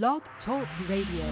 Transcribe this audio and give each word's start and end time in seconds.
Blog 0.00 0.22
Talk 0.46 0.66
Radio. 0.88 1.26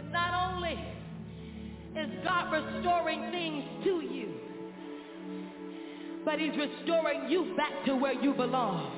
that 0.00 0.12
not 0.12 0.54
only 0.54 0.78
is 1.96 2.24
God 2.24 2.52
restoring 2.52 3.30
things 3.30 3.64
to 3.84 4.00
you, 4.00 4.34
but 6.24 6.38
he's 6.38 6.56
restoring 6.56 7.28
you 7.28 7.54
back 7.56 7.84
to 7.86 7.96
where 7.96 8.12
you 8.12 8.32
belong. 8.32 8.96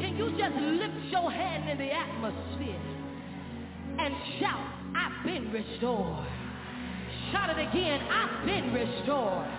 Can 0.00 0.16
you 0.16 0.30
just 0.30 0.54
lift 0.56 1.10
your 1.10 1.30
hand 1.30 1.68
in 1.68 1.78
the 1.78 1.92
atmosphere 1.92 2.80
and 3.98 4.14
shout, 4.40 4.72
I've 4.96 5.24
been 5.24 5.52
restored. 5.52 6.26
Shout 7.32 7.50
it 7.50 7.68
again, 7.68 8.00
I've 8.08 8.46
been 8.46 8.72
restored. 8.72 9.57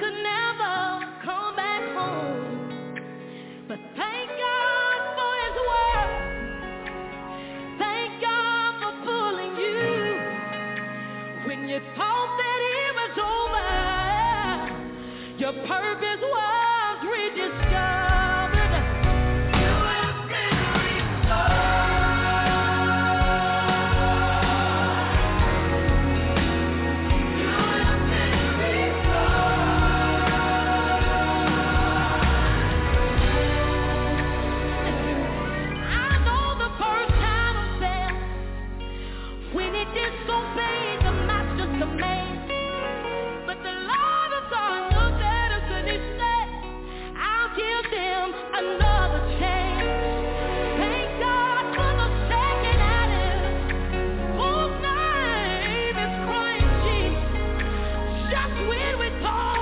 could 0.00 0.14
never 0.22 0.49
When 58.56 58.98
we 58.98 59.10
Paul. 59.22 59.59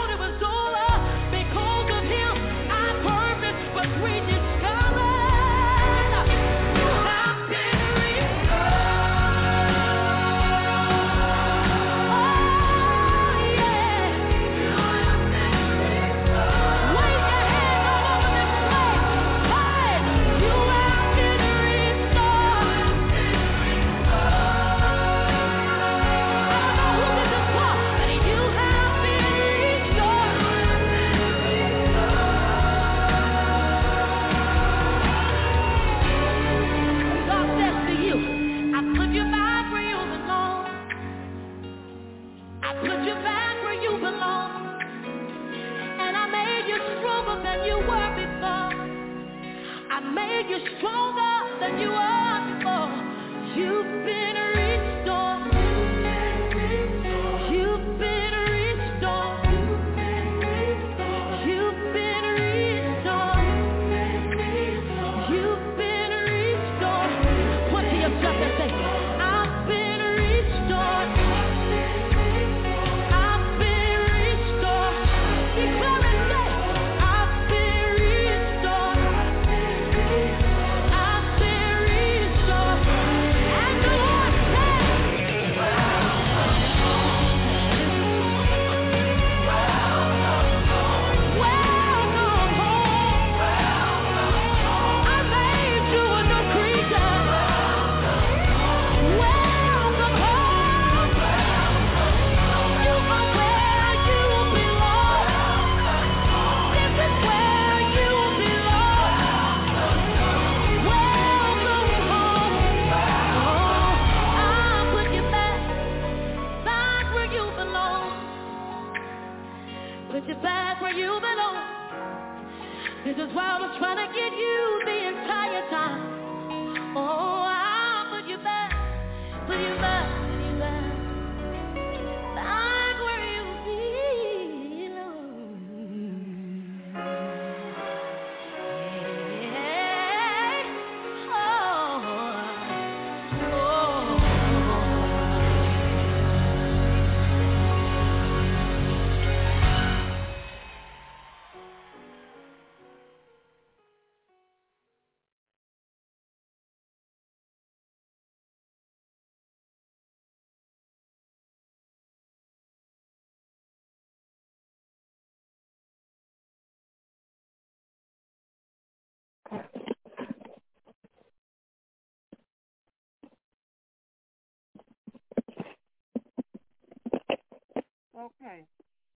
Okay. 178.19 178.65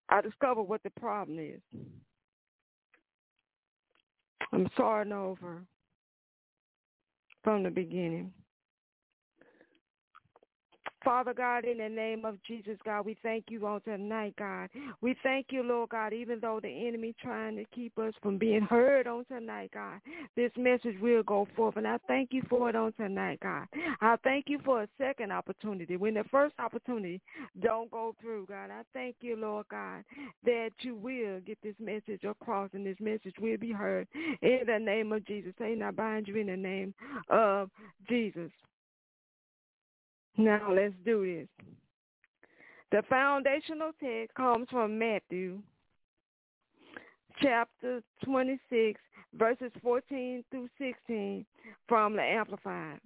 I 0.09 0.21
discovered 0.21 0.65
what 0.65 0.83
the 0.83 0.91
problem 0.91 1.39
is. 1.39 1.61
I'm 4.53 4.69
starting 4.75 5.13
over 5.13 5.63
from 7.43 7.63
the 7.63 7.71
beginning. 7.71 8.33
Father 11.05 11.33
God, 11.33 11.65
in 11.65 11.79
the 11.79 11.89
name 11.89 12.25
of 12.25 12.37
Jesus, 12.47 12.77
God, 12.85 13.07
we 13.07 13.17
thank 13.23 13.47
you 13.49 13.67
on 13.67 13.81
tonight, 13.83 14.35
God. 14.39 14.69
We 15.01 15.17
thank 15.23 15.47
you, 15.51 15.63
Lord 15.63 15.91
God, 15.91 16.13
even 16.13 16.41
though 16.41 16.61
the 16.61 16.89
enemy 16.89 17.15
trying 17.21 17.57
to 17.57 17.65
keep 17.75 17.99
us 17.99 18.13
from 18.23 18.37
being 18.37 18.61
heard 18.61 19.07
on 19.07 19.25
tonight, 19.25 19.71
God. 19.73 20.01
This 20.37 20.51
message 20.57 20.97
will 21.01 21.23
go 21.23 21.49
forth, 21.57 21.77
and 21.77 21.87
I 21.87 21.99
thank 22.07 22.33
you 22.33 22.43
for 22.51 22.69
it 22.69 22.77
on 22.77 22.93
tonight, 22.95 23.41
God. 23.43 23.67
I 24.01 24.17
thank 24.23 24.47
you 24.49 24.59
for 24.65 24.83
a 24.83 24.89
second 24.99 25.33
opportunity. 25.33 25.97
When 25.97 26.15
the 26.15 26.25
first 26.31 26.55
opportunity 26.59 27.21
don't 27.63 27.91
go 27.91 28.15
through, 28.21 28.47
God, 28.47 28.71
I 28.71 28.83
thank 28.93 29.17
you, 29.21 29.37
Lord 29.37 29.67
God, 29.71 30.05
that 30.45 30.71
you 30.81 30.95
will 30.95 31.41
get 31.41 31.59
this 31.63 31.77
message 31.81 32.25
across, 32.25 32.71
and 32.75 32.85
this 32.85 33.01
message 33.01 33.35
will 33.41 33.57
be 33.57 33.73
heard 33.73 34.07
in 34.43 34.61
the 34.67 34.79
name 34.79 35.13
of 35.13 35.27
Jesus. 35.27 35.55
Say, 35.59 35.81
I 35.83 35.91
bind 35.91 36.29
you 36.29 36.37
in 36.37 36.49
the 36.49 36.57
name 36.57 36.93
of 37.31 37.71
Jesus. 38.09 38.51
Now 40.41 40.73
let's 40.73 40.95
do 41.05 41.27
this. 41.27 41.67
The 42.93 43.03
foundational 43.11 43.91
text 44.03 44.35
comes 44.35 44.69
from 44.71 44.99
Matthew 44.99 45.61
chapter 47.43 48.03
26, 48.25 48.99
verses 49.35 49.71
14 49.83 50.43
through 50.51 50.69
16 50.79 51.45
from 51.87 52.17
the 52.17 52.23
Amplified. 52.23 53.01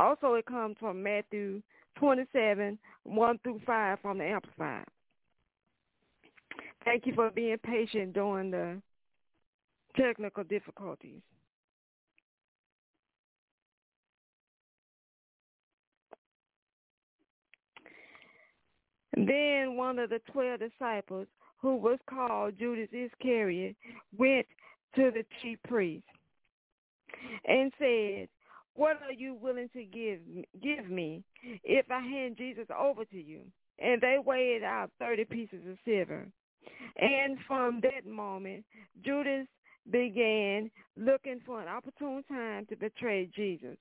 Also, 0.00 0.34
it 0.34 0.46
comes 0.46 0.76
from 0.80 1.00
Matthew 1.00 1.62
27, 2.00 2.76
1 3.04 3.38
through 3.44 3.60
5 3.64 3.98
from 4.00 4.18
the 4.18 4.24
Amplified. 4.24 4.84
Thank 6.84 7.06
you 7.06 7.14
for 7.14 7.30
being 7.30 7.56
patient 7.58 8.14
during 8.14 8.50
the 8.50 8.82
technical 9.96 10.42
difficulties. 10.42 11.22
Then 19.16 19.76
one 19.76 19.98
of 19.98 20.10
the 20.10 20.20
twelve 20.30 20.60
disciples, 20.60 21.26
who 21.58 21.76
was 21.76 21.98
called 22.08 22.58
Judas 22.58 22.88
Iscariot, 22.92 23.74
went 24.16 24.46
to 24.94 25.10
the 25.10 25.24
chief 25.42 25.58
priest 25.66 26.04
and 27.46 27.72
said, 27.78 28.28
What 28.74 29.00
are 29.02 29.12
you 29.12 29.34
willing 29.34 29.70
to 29.72 29.84
give 29.84 30.20
give 30.62 30.90
me 30.90 31.22
if 31.64 31.90
I 31.90 32.00
hand 32.00 32.36
Jesus 32.36 32.66
over 32.76 33.04
to 33.06 33.16
you? 33.16 33.40
And 33.78 34.00
they 34.00 34.16
weighed 34.24 34.62
out 34.62 34.90
thirty 34.98 35.24
pieces 35.24 35.60
of 35.68 35.78
silver. 35.84 36.26
And 36.98 37.38
from 37.46 37.80
that 37.82 38.06
moment, 38.10 38.64
Judas 39.04 39.46
began 39.90 40.70
looking 40.96 41.40
for 41.46 41.62
an 41.62 41.68
opportune 41.68 42.22
time 42.28 42.66
to 42.66 42.76
betray 42.76 43.30
Jesus. 43.34 43.76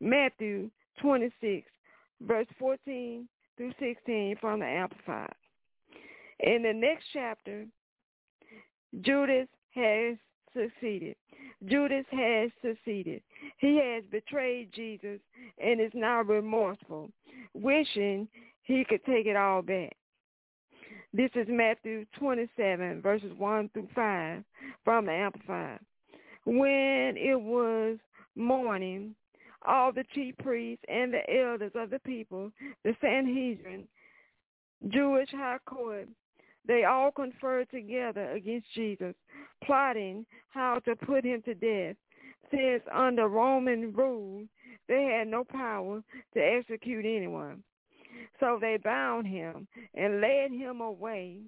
Matthew 0.00 0.70
26, 1.00 1.66
verse 2.22 2.46
14 2.58 3.28
through 3.56 3.72
16 3.78 4.36
from 4.40 4.60
the 4.60 4.66
Amplified. 4.66 5.34
In 6.40 6.62
the 6.62 6.72
next 6.72 7.04
chapter, 7.12 7.66
Judas 9.00 9.48
has 9.74 10.16
succeeded. 10.54 11.16
Judas 11.66 12.04
has 12.10 12.50
succeeded. 12.62 13.22
He 13.58 13.80
has 13.82 14.04
betrayed 14.10 14.72
Jesus 14.72 15.20
and 15.58 15.80
is 15.80 15.92
now 15.94 16.22
remorseful, 16.22 17.10
wishing 17.54 18.28
he 18.62 18.84
could 18.84 19.04
take 19.04 19.26
it 19.26 19.36
all 19.36 19.62
back. 19.62 19.96
This 21.12 21.30
is 21.34 21.46
Matthew 21.48 22.04
27, 22.18 23.00
verses 23.00 23.32
1 23.38 23.70
through 23.72 23.88
5 23.94 24.44
from 24.84 25.06
the 25.06 25.12
Amplified. 25.12 25.78
When 26.44 27.14
it 27.16 27.40
was 27.40 27.98
morning, 28.34 29.14
all 29.66 29.92
the 29.92 30.04
chief 30.14 30.36
priests 30.38 30.84
and 30.88 31.12
the 31.12 31.42
elders 31.42 31.72
of 31.74 31.90
the 31.90 31.98
people, 32.00 32.50
the 32.84 32.94
Sanhedrin, 33.00 33.84
Jewish 34.88 35.30
high 35.30 35.58
court, 35.66 36.08
they 36.66 36.84
all 36.84 37.10
conferred 37.10 37.70
together 37.70 38.30
against 38.32 38.66
Jesus, 38.74 39.14
plotting 39.64 40.24
how 40.48 40.80
to 40.84 40.96
put 40.96 41.24
him 41.24 41.42
to 41.42 41.54
death, 41.54 41.96
since 42.50 42.82
under 42.92 43.28
Roman 43.28 43.92
rule 43.92 44.44
they 44.88 45.16
had 45.18 45.28
no 45.28 45.44
power 45.44 46.02
to 46.34 46.40
execute 46.40 47.04
anyone. 47.04 47.62
So 48.40 48.58
they 48.60 48.78
bound 48.82 49.26
him 49.26 49.66
and 49.94 50.20
led 50.20 50.50
him 50.50 50.80
away 50.80 51.40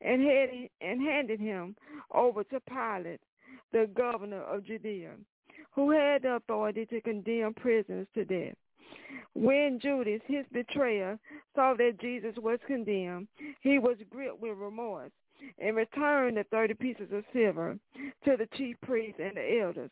and, 0.00 0.22
had, 0.22 0.48
and 0.80 1.00
handed 1.00 1.40
him 1.40 1.76
over 2.12 2.44
to 2.44 2.60
Pilate, 2.60 3.20
the 3.72 3.88
governor 3.94 4.42
of 4.42 4.64
Judea 4.64 5.12
who 5.76 5.90
had 5.90 6.22
the 6.22 6.36
authority 6.36 6.86
to 6.86 7.00
condemn 7.02 7.54
prisoners 7.54 8.08
to 8.14 8.24
death. 8.24 8.56
When 9.34 9.78
Judas, 9.80 10.22
his 10.26 10.46
betrayer, 10.50 11.18
saw 11.54 11.74
that 11.74 12.00
Jesus 12.00 12.34
was 12.38 12.58
condemned, 12.66 13.28
he 13.60 13.78
was 13.78 13.98
gripped 14.10 14.40
with 14.40 14.56
remorse 14.56 15.12
and 15.58 15.76
returned 15.76 16.38
the 16.38 16.44
thirty 16.44 16.72
pieces 16.72 17.08
of 17.12 17.24
silver 17.32 17.78
to 18.24 18.36
the 18.38 18.48
chief 18.56 18.76
priests 18.82 19.20
and 19.22 19.36
the 19.36 19.60
elders, 19.60 19.90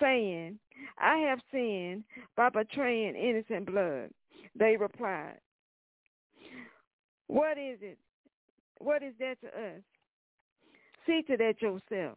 saying, 0.00 0.58
I 0.98 1.18
have 1.18 1.40
sinned 1.52 2.04
by 2.34 2.48
betraying 2.48 3.14
innocent 3.14 3.66
blood. 3.66 4.08
They 4.58 4.76
replied, 4.78 5.38
What 7.26 7.58
is 7.58 7.78
it? 7.82 7.98
What 8.78 9.02
is 9.02 9.12
that 9.18 9.38
to 9.42 9.48
us? 9.48 9.82
See 11.06 11.22
to 11.28 11.36
that 11.36 11.60
yourself 11.60 12.16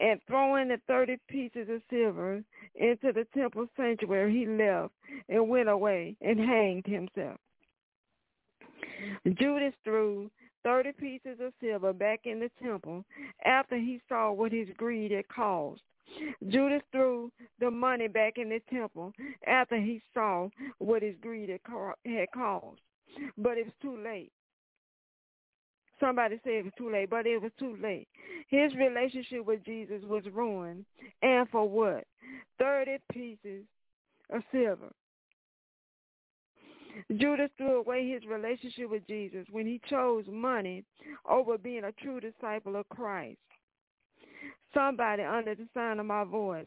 and 0.00 0.20
throwing 0.26 0.68
the 0.68 0.80
thirty 0.86 1.18
pieces 1.28 1.68
of 1.68 1.82
silver 1.90 2.42
into 2.74 3.12
the 3.12 3.26
temple 3.34 3.66
sanctuary, 3.76 4.32
he 4.32 4.46
left 4.46 4.92
and 5.28 5.48
went 5.48 5.68
away 5.68 6.16
and 6.20 6.40
hanged 6.40 6.86
himself. 6.86 7.38
Judas 9.24 9.74
threw 9.84 10.30
thirty 10.62 10.92
pieces 10.92 11.38
of 11.40 11.52
silver 11.60 11.92
back 11.92 12.20
in 12.24 12.40
the 12.40 12.50
temple 12.62 13.04
after 13.44 13.76
he 13.76 14.00
saw 14.08 14.32
what 14.32 14.52
his 14.52 14.68
greed 14.76 15.10
had 15.10 15.28
caused. 15.28 15.82
Judas 16.48 16.82
threw 16.90 17.30
the 17.60 17.70
money 17.70 18.08
back 18.08 18.36
in 18.36 18.48
the 18.48 18.60
temple 18.70 19.12
after 19.46 19.76
he 19.76 20.02
saw 20.12 20.48
what 20.78 21.02
his 21.02 21.14
greed 21.20 21.48
had 21.48 21.62
caused. 22.32 22.80
But 23.36 23.58
it 23.58 23.66
was 23.66 23.74
too 23.80 23.96
late. 24.02 24.32
Somebody 26.00 26.40
said 26.42 26.52
it 26.54 26.64
was 26.64 26.72
too 26.78 26.90
late, 26.90 27.10
but 27.10 27.26
it 27.26 27.40
was 27.40 27.52
too 27.58 27.76
late. 27.82 28.08
His 28.48 28.74
relationship 28.74 29.44
with 29.44 29.64
Jesus 29.64 30.02
was 30.04 30.24
ruined. 30.32 30.86
And 31.22 31.48
for 31.50 31.68
what? 31.68 32.04
30 32.58 32.98
pieces 33.12 33.64
of 34.30 34.42
silver. 34.50 34.90
Judas 37.16 37.50
threw 37.56 37.78
away 37.78 38.08
his 38.08 38.24
relationship 38.26 38.90
with 38.90 39.06
Jesus 39.06 39.46
when 39.50 39.66
he 39.66 39.80
chose 39.88 40.24
money 40.28 40.84
over 41.28 41.56
being 41.56 41.84
a 41.84 41.92
true 41.92 42.20
disciple 42.20 42.76
of 42.76 42.88
Christ 42.88 43.38
somebody 44.74 45.22
under 45.22 45.54
the 45.54 45.66
sound 45.74 46.00
of 46.00 46.06
my 46.06 46.24
voice. 46.24 46.66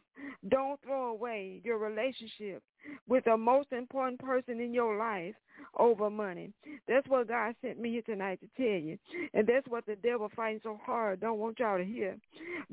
Don't 0.50 0.80
throw 0.84 1.12
away 1.12 1.62
your 1.64 1.78
relationship 1.78 2.62
with 3.08 3.24
the 3.26 3.38
most 3.38 3.72
important 3.72 4.20
person 4.20 4.60
in 4.60 4.74
your 4.74 4.98
life 4.98 5.36
over 5.78 6.10
money. 6.10 6.52
That's 6.88 7.08
what 7.08 7.28
God 7.28 7.56
sent 7.62 7.80
me 7.80 7.92
here 7.92 8.02
tonight 8.02 8.40
to 8.42 8.48
tell 8.58 8.80
you. 8.80 8.98
And 9.34 9.48
that's 9.48 9.68
what 9.68 9.86
the 9.86 9.96
devil 9.96 10.30
fighting 10.36 10.60
so 10.64 10.80
hard 10.84 11.22
don't 11.22 11.40
want 11.40 11.60
y'all 11.60 11.78
to 11.78 11.86
hear. 11.86 12.18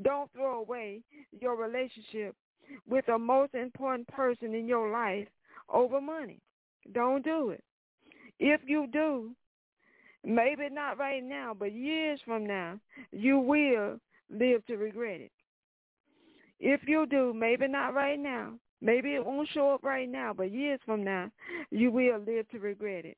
Don't 0.01 0.31
throw 0.33 0.59
away 0.59 1.01
your 1.39 1.55
relationship 1.55 2.35
with 2.89 3.05
the 3.05 3.17
most 3.17 3.53
important 3.53 4.07
person 4.09 4.53
in 4.53 4.67
your 4.67 4.91
life 4.91 5.27
over 5.73 6.01
money. 6.01 6.39
Don't 6.93 7.23
do 7.23 7.51
it. 7.51 7.63
If 8.39 8.61
you 8.65 8.87
do, 8.91 9.31
maybe 10.25 10.67
not 10.71 10.97
right 10.97 11.23
now, 11.23 11.55
but 11.57 11.73
years 11.73 12.19
from 12.25 12.45
now, 12.45 12.79
you 13.11 13.39
will 13.39 13.99
live 14.31 14.65
to 14.67 14.77
regret 14.77 15.21
it. 15.21 15.31
If 16.59 16.81
you 16.87 17.05
do, 17.05 17.33
maybe 17.33 17.67
not 17.67 17.93
right 17.93 18.19
now. 18.19 18.53
Maybe 18.81 19.13
it 19.13 19.25
won't 19.25 19.49
show 19.53 19.73
up 19.73 19.83
right 19.83 20.09
now, 20.09 20.33
but 20.35 20.51
years 20.51 20.79
from 20.85 21.03
now, 21.03 21.29
you 21.69 21.91
will 21.91 22.19
live 22.19 22.49
to 22.49 22.59
regret 22.59 23.05
it. 23.05 23.17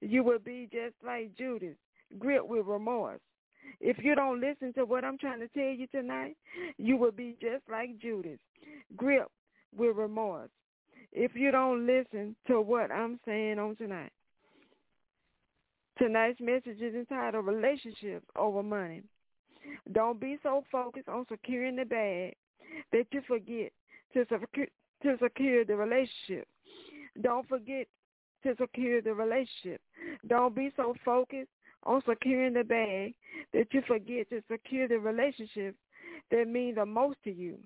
You 0.00 0.24
will 0.24 0.38
be 0.38 0.68
just 0.72 0.94
like 1.04 1.36
Judas, 1.36 1.76
gripped 2.18 2.48
with 2.48 2.66
remorse. 2.66 3.20
If 3.80 3.98
you 4.02 4.14
don't 4.14 4.40
listen 4.40 4.72
to 4.74 4.84
what 4.84 5.04
I'm 5.04 5.18
trying 5.18 5.40
to 5.40 5.48
tell 5.48 5.62
you 5.62 5.86
tonight, 5.88 6.36
you 6.76 6.96
will 6.96 7.12
be 7.12 7.36
just 7.40 7.62
like 7.70 7.98
Judas, 8.00 8.38
gripped 8.96 9.30
with 9.76 9.96
remorse. 9.96 10.50
If 11.12 11.32
you 11.34 11.50
don't 11.50 11.86
listen 11.86 12.34
to 12.46 12.60
what 12.60 12.90
I'm 12.90 13.20
saying 13.24 13.58
on 13.58 13.76
tonight. 13.76 14.12
Tonight's 15.98 16.40
message 16.40 16.80
is 16.80 16.94
entitled 16.94 17.46
Relationships 17.46 18.26
Over 18.34 18.62
Money. 18.62 19.02
Don't 19.92 20.20
be 20.20 20.38
so 20.42 20.64
focused 20.70 21.08
on 21.08 21.26
securing 21.28 21.76
the 21.76 21.84
bag 21.84 22.34
that 22.92 23.06
you 23.12 23.22
forget 23.26 23.72
to 24.14 24.24
secure, 24.30 24.66
to 25.02 25.16
secure 25.22 25.64
the 25.64 25.76
relationship. 25.76 26.46
Don't 27.20 27.48
forget 27.48 27.86
to 28.42 28.54
secure 28.60 29.02
the 29.02 29.14
relationship. 29.14 29.80
Don't 30.26 30.54
be 30.54 30.70
so 30.76 30.94
focused 31.04 31.50
on 31.84 32.02
securing 32.08 32.54
the 32.54 32.64
bag 32.64 33.14
that 33.52 33.66
you 33.72 33.82
forget 33.86 34.28
to 34.30 34.42
secure 34.50 34.88
the 34.88 34.98
relationship 34.98 35.74
that 36.30 36.48
mean 36.48 36.74
the 36.74 36.86
most 36.86 37.16
to 37.24 37.32
you. 37.32 37.58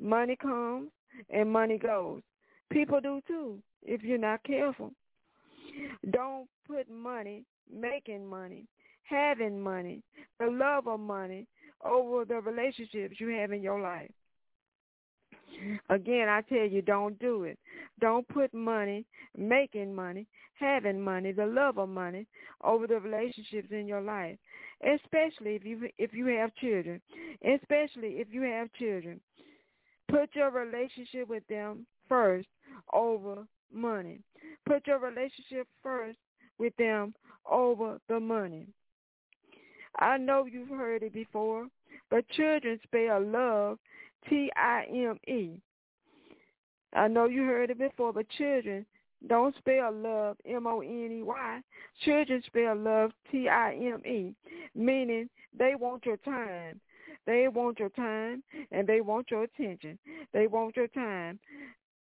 Money 0.00 0.36
comes 0.36 0.88
and 1.28 1.50
money 1.50 1.78
goes. 1.78 2.22
People 2.70 3.00
do 3.00 3.20
too 3.26 3.58
if 3.82 4.02
you're 4.02 4.18
not 4.18 4.42
careful. 4.44 4.92
Don't 6.10 6.48
put 6.66 6.90
money, 6.90 7.44
making 7.72 8.26
money, 8.26 8.66
having 9.10 9.60
money, 9.60 10.02
the 10.38 10.46
love 10.46 10.86
of 10.86 11.00
money 11.00 11.46
over 11.84 12.24
the 12.24 12.40
relationships 12.40 13.16
you 13.18 13.28
have 13.28 13.52
in 13.52 13.62
your 13.62 13.80
life. 13.80 14.10
Again, 15.90 16.28
I 16.28 16.42
tell 16.42 16.66
you, 16.66 16.80
don't 16.80 17.18
do 17.18 17.44
it. 17.44 17.58
Don't 18.00 18.26
put 18.28 18.54
money, 18.54 19.04
making 19.36 19.94
money, 19.94 20.26
having 20.54 21.00
money, 21.00 21.32
the 21.32 21.46
love 21.46 21.78
of 21.78 21.88
money 21.88 22.26
over 22.62 22.86
the 22.86 23.00
relationships 23.00 23.68
in 23.70 23.86
your 23.86 24.00
life, 24.00 24.38
especially 24.82 25.56
if 25.56 25.64
you 25.64 25.88
if 25.98 26.14
you 26.14 26.26
have 26.26 26.54
children. 26.56 27.00
Especially 27.42 28.20
if 28.20 28.28
you 28.30 28.42
have 28.42 28.72
children. 28.74 29.20
Put 30.08 30.30
your 30.34 30.50
relationship 30.50 31.28
with 31.28 31.46
them 31.48 31.86
first 32.08 32.48
over 32.92 33.46
money. 33.72 34.20
Put 34.66 34.86
your 34.86 34.98
relationship 34.98 35.66
first 35.82 36.18
with 36.58 36.76
them 36.76 37.14
over 37.50 37.98
the 38.08 38.20
money. 38.20 38.66
I 40.00 40.16
know 40.16 40.46
you've 40.46 40.70
heard 40.70 41.02
it 41.02 41.12
before, 41.12 41.66
but 42.10 42.28
children 42.30 42.80
spell 42.84 43.22
love 43.22 43.78
T-I-M-E. 44.28 45.60
I 46.92 47.08
know 47.08 47.26
you 47.26 47.44
heard 47.44 47.70
it 47.70 47.78
before, 47.78 48.12
but 48.12 48.28
children 48.30 48.86
don't 49.28 49.54
spell 49.56 49.92
love 49.92 50.36
M-O-N-E-Y. 50.46 51.60
Children 52.04 52.42
spell 52.46 52.76
love 52.76 53.10
T-I-M-E, 53.30 54.34
meaning 54.74 55.28
they 55.56 55.74
want 55.78 56.06
your 56.06 56.16
time. 56.18 56.80
They 57.26 57.48
want 57.48 57.78
your 57.78 57.90
time 57.90 58.42
and 58.72 58.86
they 58.86 59.02
want 59.02 59.30
your 59.30 59.42
attention. 59.44 59.98
They 60.32 60.46
want 60.46 60.76
your 60.76 60.88
time 60.88 61.38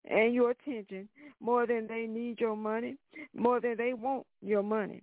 and 0.06 0.34
your 0.34 0.52
attention 0.52 1.10
more 1.42 1.66
than 1.66 1.88
they 1.88 2.06
need 2.06 2.40
your 2.40 2.56
money, 2.56 2.98
more 3.36 3.60
than 3.60 3.76
they 3.78 3.94
want 3.94 4.26
your 4.42 4.64
money. 4.64 5.02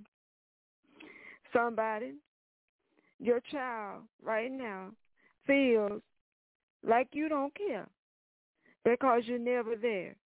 Somebody, 1.53 2.13
your 3.19 3.41
child 3.51 4.03
right 4.23 4.51
now 4.51 4.91
feels 5.47 6.03
like 6.87 7.09
you 7.13 7.29
don't 7.29 7.55
care 7.55 7.89
because 8.85 9.23
you're 9.27 9.39
never 9.39 9.77
there. 9.77 10.17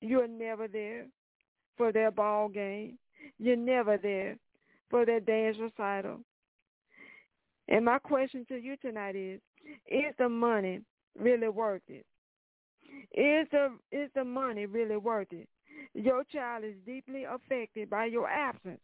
You're 0.00 0.28
never 0.28 0.68
there 0.68 1.06
for 1.76 1.92
their 1.92 2.10
ball 2.10 2.48
game. 2.48 2.98
You're 3.38 3.56
never 3.56 3.96
there 3.96 4.36
for 4.90 5.04
their 5.04 5.20
dance 5.20 5.56
recital. 5.60 6.20
And 7.68 7.84
my 7.84 7.98
question 7.98 8.46
to 8.48 8.56
you 8.56 8.76
tonight 8.76 9.16
is, 9.16 9.40
is 9.86 10.14
the 10.18 10.28
money 10.28 10.80
really 11.18 11.48
worth 11.48 11.82
it? 11.88 12.06
Is 13.12 13.46
the 13.50 13.68
is 13.92 14.08
the 14.14 14.24
money 14.24 14.66
really 14.66 14.96
worth 14.96 15.32
it? 15.32 15.48
Your 15.94 16.24
child 16.24 16.64
is 16.64 16.74
deeply 16.86 17.24
affected 17.24 17.90
by 17.90 18.06
your 18.06 18.28
absence. 18.28 18.80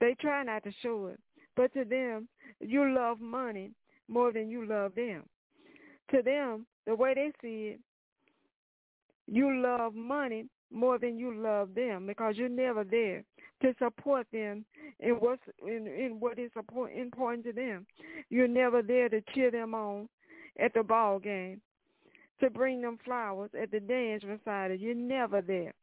They 0.00 0.14
try 0.20 0.42
not 0.42 0.64
to 0.64 0.72
show 0.82 1.06
it, 1.06 1.20
but 1.56 1.72
to 1.72 1.84
them, 1.84 2.28
you 2.60 2.94
love 2.94 3.20
money 3.20 3.70
more 4.08 4.32
than 4.32 4.48
you 4.48 4.66
love 4.66 4.94
them. 4.94 5.24
To 6.12 6.22
them, 6.22 6.66
the 6.86 6.94
way 6.94 7.14
they 7.14 7.32
see 7.42 7.74
it, 7.74 7.80
you 9.26 9.60
love 9.60 9.94
money 9.94 10.46
more 10.72 10.98
than 10.98 11.18
you 11.18 11.34
love 11.34 11.74
them 11.74 12.06
because 12.06 12.36
you're 12.36 12.48
never 12.48 12.84
there 12.84 13.24
to 13.62 13.74
support 13.78 14.26
them 14.32 14.64
in 15.00 15.12
what's 15.12 15.42
in, 15.66 15.86
in 15.86 16.16
what 16.20 16.38
is 16.38 16.50
important 16.96 17.44
to 17.44 17.52
them. 17.52 17.86
You're 18.30 18.48
never 18.48 18.82
there 18.82 19.08
to 19.08 19.20
cheer 19.34 19.50
them 19.50 19.74
on 19.74 20.08
at 20.60 20.74
the 20.74 20.82
ball 20.82 21.18
game, 21.18 21.60
to 22.40 22.50
bring 22.50 22.80
them 22.82 22.98
flowers 23.04 23.50
at 23.60 23.70
the 23.70 23.80
dance 23.80 24.22
recital. 24.24 24.76
You're 24.76 24.94
never 24.94 25.40
there. 25.40 25.74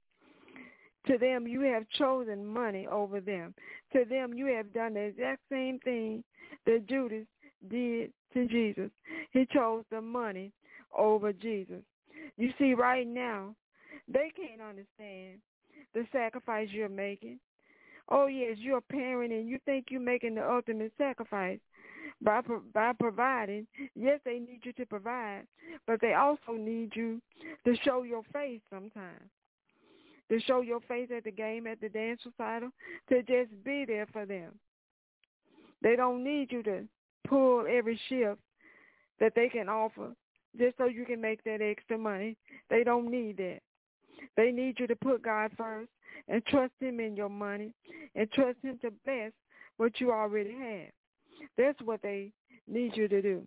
To 1.07 1.17
them, 1.17 1.47
you 1.47 1.61
have 1.61 1.83
chosen 1.97 2.45
money 2.45 2.87
over 2.87 3.19
them. 3.19 3.53
To 3.91 4.05
them, 4.05 4.33
you 4.33 4.45
have 4.47 4.73
done 4.73 4.93
the 4.93 5.01
exact 5.01 5.41
same 5.51 5.79
thing 5.79 6.23
that 6.65 6.87
Judas 6.87 7.25
did 7.69 8.11
to 8.33 8.47
Jesus. 8.47 8.89
He 9.31 9.45
chose 9.53 9.83
the 9.91 10.01
money 10.01 10.51
over 10.97 11.33
Jesus. 11.33 11.81
You 12.37 12.51
see, 12.57 12.73
right 12.73 13.07
now, 13.07 13.55
they 14.07 14.31
can't 14.35 14.61
understand 14.61 15.39
the 15.93 16.05
sacrifice 16.11 16.69
you're 16.71 16.89
making. 16.89 17.39
Oh, 18.09 18.27
yes, 18.27 18.57
you're 18.59 18.77
a 18.77 18.81
parent 18.81 19.31
and 19.31 19.47
you 19.47 19.59
think 19.65 19.85
you're 19.89 20.01
making 20.01 20.35
the 20.35 20.49
ultimate 20.49 20.91
sacrifice 20.97 21.59
by 22.21 22.41
by 22.73 22.91
providing. 22.99 23.65
Yes, 23.95 24.19
they 24.25 24.39
need 24.39 24.61
you 24.63 24.73
to 24.73 24.85
provide, 24.85 25.43
but 25.87 26.01
they 26.01 26.13
also 26.13 26.53
need 26.57 26.91
you 26.95 27.21
to 27.65 27.75
show 27.83 28.03
your 28.03 28.23
face 28.33 28.61
sometimes. 28.69 29.29
To 30.33 30.39
show 30.39 30.61
your 30.61 30.79
face 30.87 31.09
at 31.15 31.25
the 31.25 31.31
game, 31.31 31.67
at 31.67 31.79
the 31.79 31.89
dance 31.89 32.21
recital, 32.25 32.71
to 33.09 33.21
just 33.21 33.51
be 33.63 33.85
there 33.85 34.07
for 34.11 34.25
them. 34.25 34.53
They 35.83 35.95
don't 35.95 36.23
need 36.23 36.51
you 36.51 36.63
to 36.63 36.85
pull 37.27 37.65
every 37.69 37.99
shift 38.09 38.39
that 39.19 39.33
they 39.35 39.47
can 39.47 39.69
offer 39.69 40.15
just 40.57 40.75
so 40.79 40.85
you 40.85 41.05
can 41.05 41.21
make 41.21 41.43
that 41.43 41.61
extra 41.61 41.99
money. 41.99 42.35
They 42.71 42.83
don't 42.83 43.11
need 43.11 43.37
that. 43.37 43.59
They 44.35 44.51
need 44.51 44.79
you 44.79 44.87
to 44.87 44.95
put 44.95 45.21
God 45.21 45.51
first 45.55 45.91
and 46.27 46.43
trust 46.47 46.73
him 46.79 46.99
in 46.99 47.15
your 47.15 47.29
money 47.29 47.71
and 48.15 48.27
trust 48.31 48.57
him 48.63 48.79
to 48.81 48.89
bless 49.05 49.33
what 49.77 50.01
you 50.01 50.11
already 50.11 50.53
have. 50.53 51.47
That's 51.59 51.79
what 51.83 52.01
they 52.01 52.31
need 52.67 52.97
you 52.97 53.07
to 53.07 53.21
do. 53.21 53.45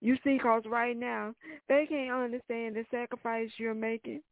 You 0.00 0.16
see, 0.24 0.38
because 0.38 0.64
right 0.66 0.96
now, 0.96 1.36
they 1.68 1.86
can't 1.88 2.10
understand 2.10 2.74
the 2.74 2.84
sacrifice 2.90 3.50
you're 3.58 3.74
making. 3.74 4.22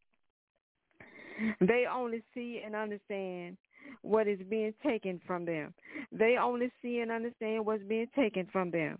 They 1.61 1.85
only 1.93 2.23
see 2.33 2.63
and 2.65 2.75
understand 2.75 3.57
what 4.03 4.29
is 4.29 4.39
being 4.49 4.73
taken 4.83 5.21
from 5.27 5.45
them. 5.45 5.75
They 6.13 6.37
only 6.41 6.71
see 6.81 7.01
and 7.01 7.11
understand 7.11 7.67
what's 7.67 7.83
being 7.83 8.09
taken 8.15 8.47
from 8.53 8.71
them 8.71 8.99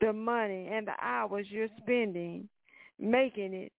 the 0.00 0.12
money 0.12 0.68
and 0.70 0.86
the 0.86 0.92
hours 1.00 1.46
you're 1.48 1.68
spending 1.80 2.48
making 2.98 3.54
it 3.54 3.72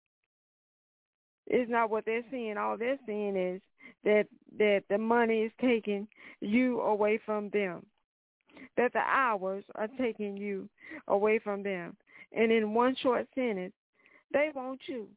is 1.47 1.69
not 1.69 1.89
what 1.89 2.05
they're 2.05 2.23
seeing. 2.31 2.57
All 2.57 2.77
they're 2.77 2.97
seeing 3.05 3.35
is 3.35 3.61
that 4.03 4.25
that 4.57 4.83
the 4.89 4.97
money 4.97 5.41
is 5.41 5.51
taking 5.61 6.07
you 6.41 6.81
away 6.81 7.19
from 7.25 7.49
them. 7.49 7.85
That 8.77 8.93
the 8.93 8.99
hours 8.99 9.63
are 9.75 9.89
taking 9.99 10.37
you 10.37 10.69
away 11.07 11.39
from 11.39 11.61
them. 11.61 11.95
And 12.35 12.51
in 12.51 12.73
one 12.73 12.95
short 13.01 13.27
sentence, 13.35 13.73
they 14.33 14.49
want 14.55 14.79
you. 14.87 15.07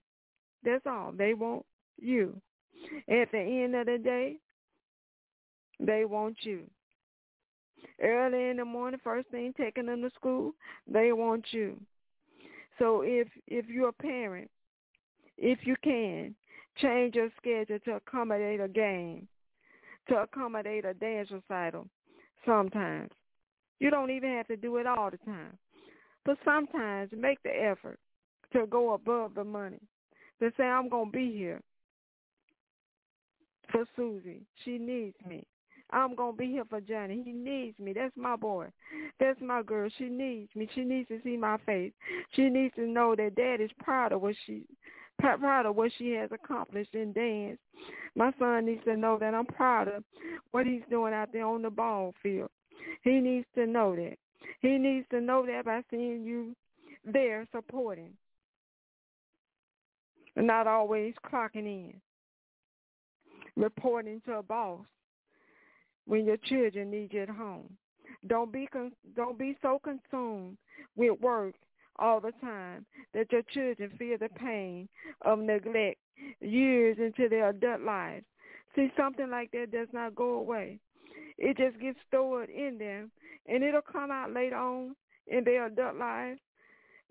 That's 0.65 0.85
all. 0.87 1.13
They 1.17 1.35
want 1.35 1.65
you. 1.99 2.41
At 3.09 3.31
the 3.33 3.39
end 3.39 3.75
of 3.75 3.87
the 3.87 3.99
day, 3.99 4.37
they 5.81 6.05
want 6.05 6.37
you. 6.43 6.65
Early 8.01 8.51
in 8.51 8.57
the 8.57 8.65
morning, 8.65 9.01
first 9.03 9.29
thing 9.29 9.53
taking 9.57 9.87
them 9.87 10.03
to 10.03 10.11
school, 10.11 10.53
they 10.87 11.13
want 11.13 11.45
you. 11.51 11.81
So 12.79 13.03
if 13.05 13.29
if 13.47 13.67
you're 13.69 13.89
a 13.89 13.93
parent, 13.93 14.51
if 15.37 15.61
you 15.67 15.77
can, 15.83 16.35
change 16.77 17.15
your 17.15 17.31
schedule 17.37 17.79
to 17.85 17.97
accommodate 17.97 18.61
a 18.61 18.69
game, 18.69 19.27
to 20.09 20.17
accommodate 20.17 20.85
a 20.85 20.95
dance 20.95 21.31
recital 21.31 21.89
sometimes. 22.47 23.11
You 23.81 23.91
don't 23.91 24.11
even 24.11 24.31
have 24.31 24.49
to 24.49 24.57
do 24.57 24.77
it 24.77 24.87
all 24.87 25.11
the 25.11 25.19
time. 25.19 25.57
But 26.25 26.39
sometimes 26.45 27.11
make 27.17 27.43
the 27.43 27.51
effort 27.51 27.99
to 28.53 28.67
go 28.67 28.95
above 28.95 29.35
the 29.35 29.45
money. 29.45 29.81
To 30.41 30.53
say, 30.57 30.65
I'm 30.65 30.89
going 30.89 31.11
to 31.11 31.17
be 31.17 31.33
here 31.33 31.61
for 33.71 33.85
Susie. 33.97 34.43
She 34.65 34.79
needs 34.79 35.17
me. 35.29 35.47
I'm 35.91 36.15
going 36.15 36.33
to 36.33 36.39
be 36.39 36.47
here 36.47 36.65
for 36.69 36.81
Johnny. 36.81 37.23
He 37.25 37.33
needs 37.33 37.79
me. 37.79 37.95
That's 37.95 38.15
my 38.17 38.37
boy. 38.37 38.67
That's 39.19 39.41
my 39.41 39.63
girl. 39.63 39.89
She 39.97 40.09
needs 40.09 40.51
me. 40.55 40.69
She 40.75 40.83
needs 40.83 41.09
to 41.09 41.21
see 41.25 41.37
my 41.37 41.57
face. 41.65 41.93
She 42.35 42.51
needs 42.51 42.75
to 42.75 42.87
know 42.87 43.15
that 43.17 43.37
dad 43.37 43.61
is 43.61 43.71
proud 43.83 44.13
of 44.13 44.21
what 44.21 44.35
she 44.47 44.65
proud 45.19 45.67
of 45.67 45.75
what 45.75 45.91
she 45.99 46.13
has 46.13 46.31
accomplished 46.31 46.95
in 46.95 47.13
dance. 47.13 47.59
My 48.15 48.31
son 48.39 48.67
needs 48.67 48.85
to 48.85 48.97
know 48.97 49.19
that 49.19 49.35
I'm 49.35 49.47
proud 49.47 49.89
of 49.89 50.05
what 50.53 50.67
he's 50.67 50.83
doing 50.91 51.13
out 51.13 51.33
there 51.33 51.47
on 51.47 51.63
the 51.63 51.71
ball 51.71 52.15
field. 52.23 52.51
He 53.03 53.19
needs 53.19 53.47
to 53.57 53.67
know 53.67 53.97
that. 53.97 54.17
He 54.61 54.79
needs 54.79 55.07
to 55.11 55.21
know 55.21 55.45
that 55.47 55.65
by 55.65 55.83
seeing 55.91 56.25
you 56.25 56.55
there 57.05 57.47
supporting. 57.53 58.13
Not 60.37 60.67
always 60.69 61.15
clocking 61.27 61.67
in. 61.67 61.95
Reporting 63.59 64.23
to 64.25 64.35
a 64.35 64.43
boss 64.43 64.87
when 66.07 66.25
your 66.25 66.37
children 66.37 66.93
need 66.93 67.13
you 67.13 67.23
at 67.23 67.29
home. 67.29 67.77
Don't 68.29 68.53
be 68.53 68.69
con- 68.73 68.93
don't 69.17 69.37
be 69.37 69.59
so 69.61 69.81
consumed 69.83 70.57
with 70.95 71.21
work 71.21 71.57
all 71.99 72.21
the 72.21 72.31
time 72.41 72.87
that 73.15 73.33
your 73.33 73.43
children 73.53 73.91
feel 73.99 74.17
the 74.17 74.29
pain 74.29 74.89
of 75.23 75.41
neglect 75.41 75.99
years 76.41 76.99
into 77.01 77.29
their 77.29 77.49
adult 77.49 77.81
lives. 77.81 78.25
See, 78.77 78.93
something 78.97 79.29
like 79.29 79.51
that 79.51 79.73
does 79.73 79.89
not 79.93 80.15
go 80.15 80.35
away. 80.35 80.79
It 81.37 81.57
just 81.57 81.81
gets 81.81 81.99
stored 82.07 82.51
in 82.51 82.79
them, 82.79 83.11
and 83.47 83.65
it'll 83.65 83.83
come 83.83 84.13
out 84.13 84.33
later 84.33 84.57
on 84.57 84.95
in 85.27 85.43
their 85.43 85.67
adult 85.67 85.97
life. 85.97 86.39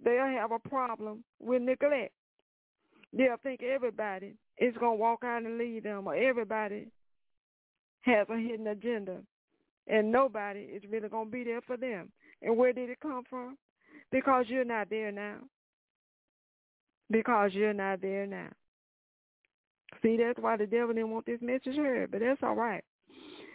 They'll 0.02 0.28
have 0.28 0.54
a 0.54 0.60
problem 0.60 1.26
with 1.42 1.62
neglect. 1.62 2.14
They'll 3.12 3.36
think 3.44 3.64
everybody 3.64 4.36
is 4.60 4.76
going 4.80 4.98
to 4.98 5.02
walk 5.02 5.24
out 5.24 5.44
and 5.44 5.58
leave 5.58 5.84
them, 5.84 6.08
or 6.08 6.16
everybody 6.16 6.88
has 8.02 8.28
a 8.30 8.38
hidden 8.38 8.68
agenda, 8.68 9.18
and 9.88 10.12
nobody 10.12 10.62
is 10.62 10.84
really 10.90 11.10
going 11.10 11.28
to 11.28 11.32
be 11.32 11.44
there 11.44 11.62
for 11.62 11.78
them. 11.78 12.12
And 12.42 12.58
where 12.58 12.74
did 12.74 12.90
it 12.90 13.00
come 13.02 13.24
from? 13.30 13.58
Because 14.12 14.46
you're 14.48 14.66
not 14.66 14.90
there 14.90 15.12
now. 15.12 15.38
Because 17.10 17.52
you're 17.54 17.74
not 17.74 18.02
there 18.02 18.26
now. 18.26 18.50
See, 20.02 20.18
that's 20.18 20.40
why 20.40 20.58
the 20.58 20.66
devil 20.66 20.94
didn't 20.94 21.12
want 21.12 21.26
this 21.26 21.42
message 21.42 21.76
heard, 21.76 22.12
but 22.12 22.20
that's 22.20 22.42
all 22.44 22.56
right. 22.56 22.84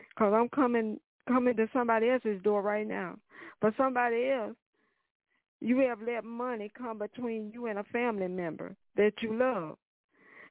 Because 0.09 0.33
I'm 0.35 0.49
coming 0.49 0.99
coming 1.29 1.57
to 1.57 1.69
somebody 1.73 2.11
else's 2.11 2.43
door 2.43 2.63
right 2.63 2.87
now. 2.87 3.17
For 3.61 3.73
somebody 3.77 4.29
else, 4.31 4.57
you 5.61 5.79
have 5.79 5.99
let 6.05 6.25
money 6.25 6.71
come 6.77 6.99
between 6.99 7.53
you 7.53 7.67
and 7.67 7.79
a 7.79 7.85
family 7.85 8.29
member 8.29 8.75
that 8.97 9.13
you 9.21 9.39
love, 9.39 9.77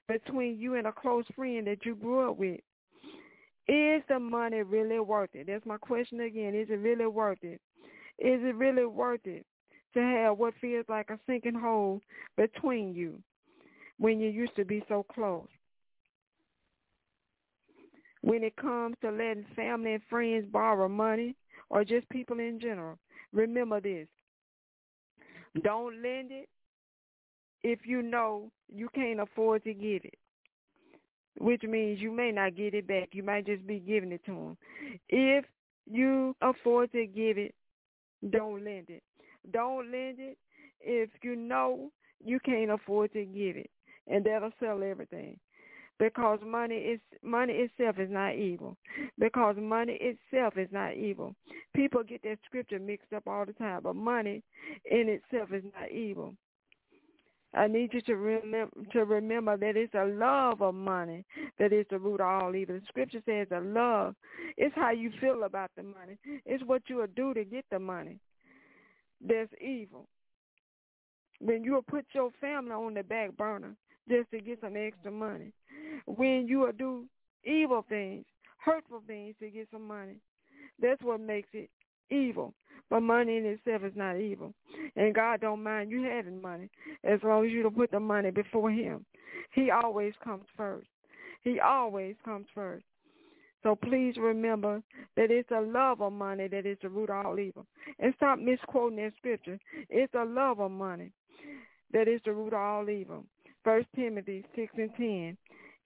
between 0.07 0.59
you 0.59 0.75
and 0.75 0.87
a 0.87 0.91
close 0.91 1.25
friend 1.35 1.67
that 1.67 1.85
you 1.85 1.95
grew 1.95 2.29
up 2.29 2.37
with. 2.37 2.59
Is 3.67 4.01
the 4.09 4.19
money 4.19 4.63
really 4.63 4.99
worth 4.99 5.29
it? 5.33 5.47
That's 5.47 5.65
my 5.65 5.77
question 5.77 6.21
again. 6.21 6.55
Is 6.55 6.67
it 6.69 6.79
really 6.79 7.05
worth 7.05 7.43
it? 7.43 7.61
Is 8.19 8.41
it 8.43 8.55
really 8.55 8.85
worth 8.85 9.25
it 9.25 9.45
to 9.93 9.99
have 10.01 10.37
what 10.37 10.53
feels 10.59 10.85
like 10.89 11.09
a 11.09 11.19
sinking 11.25 11.59
hole 11.59 12.01
between 12.37 12.93
you 12.93 13.19
when 13.97 14.19
you 14.19 14.29
used 14.29 14.55
to 14.57 14.65
be 14.65 14.83
so 14.87 15.05
close? 15.13 15.47
When 18.21 18.43
it 18.43 18.55
comes 18.55 18.95
to 19.01 19.09
letting 19.09 19.45
family 19.55 19.93
and 19.93 20.03
friends 20.09 20.45
borrow 20.51 20.87
money 20.87 21.35
or 21.69 21.83
just 21.83 22.09
people 22.09 22.39
in 22.39 22.59
general, 22.59 22.99
remember 23.31 23.79
this. 23.79 24.07
Don't 25.63 26.01
lend 26.01 26.31
it 26.31 26.49
if 27.63 27.79
you 27.85 28.01
know 28.01 28.51
you 28.67 28.89
can't 28.93 29.19
afford 29.19 29.63
to 29.63 29.73
give 29.73 30.03
it, 30.05 30.17
which 31.39 31.63
means 31.63 31.99
you 31.99 32.11
may 32.11 32.31
not 32.31 32.55
get 32.55 32.73
it 32.73 32.87
back. 32.87 33.09
You 33.13 33.23
might 33.23 33.45
just 33.45 33.65
be 33.65 33.79
giving 33.79 34.11
it 34.11 34.25
to 34.25 34.31
them. 34.31 34.57
If 35.09 35.45
you 35.89 36.35
afford 36.41 36.91
to 36.91 37.05
give 37.05 37.37
it, 37.37 37.55
don't 38.29 38.63
lend 38.63 38.89
it. 38.89 39.03
Don't 39.51 39.91
lend 39.91 40.17
it 40.19 40.37
if 40.81 41.09
you 41.23 41.35
know 41.35 41.91
you 42.23 42.39
can't 42.39 42.71
afford 42.71 43.13
to 43.13 43.25
give 43.25 43.57
it, 43.57 43.69
and 44.07 44.23
that'll 44.25 44.51
sell 44.59 44.81
everything. 44.83 45.39
Because 45.97 46.39
money 46.43 46.75
is 46.75 46.99
money 47.21 47.53
itself 47.53 47.99
is 47.99 48.09
not 48.09 48.35
evil. 48.35 48.75
Because 49.19 49.55
money 49.59 49.99
itself 50.01 50.57
is 50.57 50.69
not 50.71 50.95
evil. 50.95 51.35
People 51.75 52.03
get 52.03 52.23
that 52.23 52.39
scripture 52.45 52.79
mixed 52.79 53.13
up 53.13 53.27
all 53.27 53.45
the 53.45 53.53
time, 53.53 53.81
but 53.83 53.95
money 53.95 54.41
in 54.89 55.09
itself 55.09 55.51
is 55.53 55.63
not 55.77 55.91
evil. 55.91 56.33
I 57.53 57.67
need 57.67 57.93
you 57.93 58.01
to 58.01 58.15
remember 58.15 58.71
to 58.93 59.05
remember 59.05 59.57
that 59.57 59.75
it's 59.75 59.93
a 59.93 60.05
love 60.05 60.61
of 60.61 60.73
money 60.73 61.25
that 61.59 61.73
is 61.73 61.85
the 61.89 61.99
root 61.99 62.21
of 62.21 62.27
all 62.27 62.55
evil. 62.55 62.75
The 62.75 62.81
scripture 62.87 63.21
says 63.25 63.47
a 63.51 63.59
love. 63.59 64.15
It's 64.57 64.75
how 64.75 64.91
you 64.91 65.11
feel 65.19 65.43
about 65.43 65.71
the 65.75 65.83
money. 65.83 66.17
It's 66.45 66.63
what 66.63 66.83
you 66.87 66.97
will 66.97 67.07
do 67.15 67.33
to 67.33 67.43
get 67.43 67.65
the 67.69 67.79
money 67.79 68.19
there's 69.25 69.49
evil. 69.59 70.07
When 71.39 71.63
you 71.63 71.73
will 71.73 71.81
put 71.81 72.05
your 72.13 72.31
family 72.39 72.71
on 72.71 72.93
the 72.93 73.03
back 73.03 73.35
burner 73.37 73.75
just 74.09 74.29
to 74.31 74.39
get 74.39 74.59
some 74.61 74.75
extra 74.75 75.11
money. 75.11 75.53
When 76.05 76.47
you 76.47 76.59
will 76.59 76.71
do 76.71 77.05
evil 77.43 77.85
things, 77.87 78.25
hurtful 78.57 79.01
things 79.07 79.35
to 79.39 79.49
get 79.49 79.67
some 79.71 79.87
money. 79.87 80.17
That's 80.79 81.01
what 81.01 81.19
makes 81.19 81.49
it 81.53 81.69
evil. 82.11 82.53
But 82.89 83.01
money 83.01 83.37
in 83.37 83.45
itself 83.45 83.83
is 83.83 83.95
not 83.95 84.17
evil. 84.17 84.53
And 84.97 85.15
God 85.15 85.39
don't 85.39 85.63
mind 85.63 85.91
you 85.91 86.03
having 86.03 86.41
money 86.41 86.69
as 87.05 87.19
long 87.23 87.45
as 87.45 87.51
you 87.51 87.63
don't 87.63 87.75
put 87.75 87.89
the 87.89 87.99
money 88.01 88.31
before 88.31 88.69
him. 88.69 89.05
He 89.53 89.71
always 89.71 90.13
comes 90.23 90.43
first. 90.57 90.87
He 91.41 91.59
always 91.59 92.15
comes 92.25 92.47
first. 92.53 92.83
So 93.63 93.75
please 93.75 94.15
remember 94.17 94.81
that 95.15 95.31
it's 95.31 95.51
a 95.51 95.61
love 95.61 96.01
of 96.01 96.13
money 96.13 96.47
that 96.47 96.65
is 96.65 96.77
the 96.81 96.89
root 96.89 97.09
of 97.09 97.25
all 97.25 97.39
evil. 97.39 97.65
And 97.99 98.13
stop 98.17 98.39
misquoting 98.39 98.97
that 98.97 99.13
scripture. 99.17 99.59
It's 99.89 100.13
a 100.13 100.25
love 100.25 100.59
of 100.59 100.71
money 100.71 101.11
that 101.93 102.07
is 102.07 102.21
the 102.25 102.33
root 102.33 102.53
of 102.53 102.59
all 102.59 102.89
evil. 102.89 103.23
First 103.63 103.87
Timothy 103.95 104.43
6 104.55 104.73
and 104.77 104.89
10, 104.97 105.37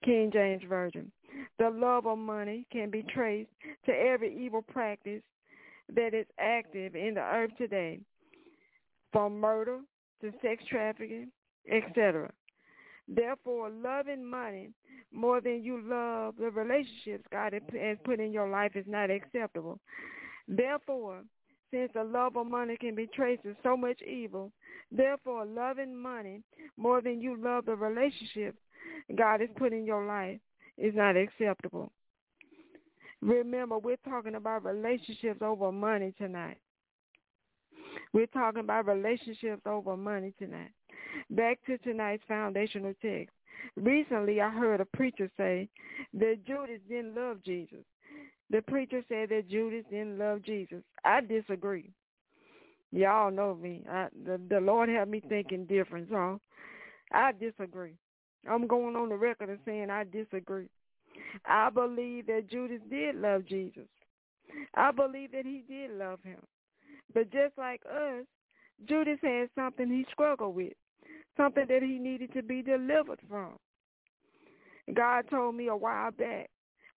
King 0.04 0.30
James 0.32 0.62
Version. 0.68 1.12
The 1.58 1.68
love 1.68 2.06
of 2.06 2.18
money 2.18 2.66
can 2.72 2.90
be 2.90 3.02
traced 3.02 3.50
to 3.84 3.92
every 3.92 4.34
evil 4.34 4.62
practice 4.62 5.22
that 5.94 6.14
is 6.14 6.26
active 6.38 6.94
in 6.94 7.14
the 7.14 7.20
earth 7.20 7.52
today, 7.58 8.00
from 9.12 9.40
murder 9.40 9.80
to 10.20 10.32
sex 10.42 10.62
trafficking, 10.68 11.30
etc. 11.70 12.30
Therefore, 13.08 13.70
loving 13.70 14.24
money 14.24 14.70
more 15.12 15.40
than 15.40 15.62
you 15.62 15.80
love 15.84 16.34
the 16.38 16.50
relationships 16.50 17.24
God 17.30 17.52
has 17.52 17.98
put 18.04 18.20
in 18.20 18.32
your 18.32 18.48
life 18.48 18.72
is 18.74 18.86
not 18.88 19.10
acceptable. 19.10 19.78
Therefore, 20.48 21.22
since 21.72 21.90
the 21.94 22.04
love 22.04 22.36
of 22.36 22.46
money 22.46 22.76
can 22.76 22.94
be 22.94 23.06
traced 23.06 23.42
to 23.42 23.54
so 23.62 23.76
much 23.76 24.00
evil, 24.02 24.52
therefore 24.90 25.44
loving 25.44 25.96
money 25.96 26.42
more 26.76 27.00
than 27.00 27.20
you 27.20 27.36
love 27.36 27.66
the 27.66 27.74
relationships 27.74 28.58
God 29.16 29.40
has 29.40 29.50
put 29.56 29.72
in 29.72 29.84
your 29.84 30.06
life 30.06 30.38
is 30.78 30.94
not 30.94 31.16
acceptable. 31.16 31.92
Remember, 33.22 33.78
we're 33.78 33.96
talking 34.08 34.34
about 34.34 34.64
relationships 34.64 35.40
over 35.42 35.72
money 35.72 36.14
tonight. 36.18 36.58
We're 38.12 38.26
talking 38.26 38.60
about 38.60 38.86
relationships 38.86 39.62
over 39.66 39.96
money 39.96 40.32
tonight. 40.38 40.70
Back 41.30 41.58
to 41.66 41.78
tonight's 41.78 42.22
foundational 42.28 42.94
text. 43.02 43.34
Recently, 43.76 44.40
I 44.40 44.50
heard 44.50 44.80
a 44.80 44.84
preacher 44.84 45.30
say 45.36 45.68
that 46.14 46.46
Judas 46.46 46.80
didn't 46.88 47.14
love 47.14 47.42
Jesus. 47.44 47.84
The 48.50 48.62
preacher 48.62 49.02
said 49.08 49.30
that 49.30 49.48
Judas 49.48 49.84
didn't 49.90 50.18
love 50.18 50.42
Jesus. 50.42 50.82
I 51.04 51.20
disagree. 51.20 51.90
Y'all 52.92 53.30
know 53.30 53.54
me. 53.54 53.84
I, 53.90 54.08
the, 54.24 54.40
the 54.48 54.60
Lord 54.60 54.88
had 54.88 55.08
me 55.08 55.20
thinking 55.28 55.66
different, 55.66 56.08
so 56.10 56.40
I 57.12 57.32
disagree. 57.32 57.94
I'm 58.48 58.66
going 58.66 58.94
on 58.94 59.08
the 59.08 59.16
record 59.16 59.48
and 59.48 59.58
saying 59.64 59.90
I 59.90 60.04
disagree. 60.04 60.68
I 61.46 61.70
believe 61.70 62.26
that 62.26 62.50
Judas 62.50 62.80
did 62.90 63.16
love 63.16 63.46
Jesus. 63.46 63.88
I 64.74 64.90
believe 64.92 65.32
that 65.32 65.44
he 65.44 65.64
did 65.68 65.90
love 65.92 66.20
him. 66.22 66.40
But 67.12 67.30
just 67.32 67.56
like 67.58 67.82
us, 67.86 68.24
Judas 68.88 69.18
had 69.22 69.48
something 69.54 69.88
he 69.88 70.06
struggled 70.12 70.54
with 70.54 70.72
something 71.36 71.66
that 71.68 71.82
he 71.82 71.98
needed 71.98 72.32
to 72.32 72.42
be 72.42 72.62
delivered 72.62 73.20
from. 73.28 73.52
God 74.94 75.24
told 75.30 75.54
me 75.54 75.68
a 75.68 75.76
while 75.76 76.10
back, 76.10 76.48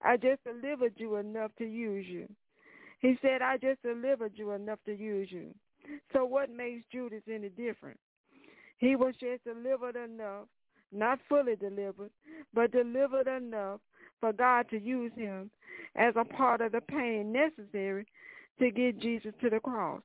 I 0.04 0.18
just 0.18 0.44
delivered 0.44 0.94
you 0.98 1.18
enough 1.18 1.52
to 1.58 1.66
use 1.66 2.06
you. 2.08 2.28
He 3.02 3.18
said, 3.22 3.42
I 3.42 3.58
just 3.58 3.82
delivered 3.82 4.34
you 4.36 4.52
enough 4.52 4.80
to 4.86 4.94
use 4.96 5.30
you. 5.32 5.54
So 6.14 6.26
what 6.26 6.50
makes 6.50 6.84
Judas 6.92 7.24
any 7.32 7.50
different? 7.50 7.98
He 8.78 8.96
was 8.96 9.16
just 9.20 9.44
delivered 9.44 9.96
enough, 9.96 10.46
not 10.92 11.20
fully 11.28 11.56
delivered, 11.56 12.12
but 12.54 12.72
delivered 12.72 13.28
enough 13.28 13.80
for 14.20 14.34
God 14.34 14.70
to 14.70 14.80
use 14.80 15.12
him 15.16 15.50
as 15.96 16.14
a 16.16 16.26
part 16.26 16.62
of 16.62 16.72
the 16.72 16.82
pain 16.82 17.32
necessary 17.32 18.06
to 18.60 18.72
get 18.72 19.00
Jesus 19.00 19.34
to 19.42 19.50
the 19.50 19.60
cross. 19.60 20.02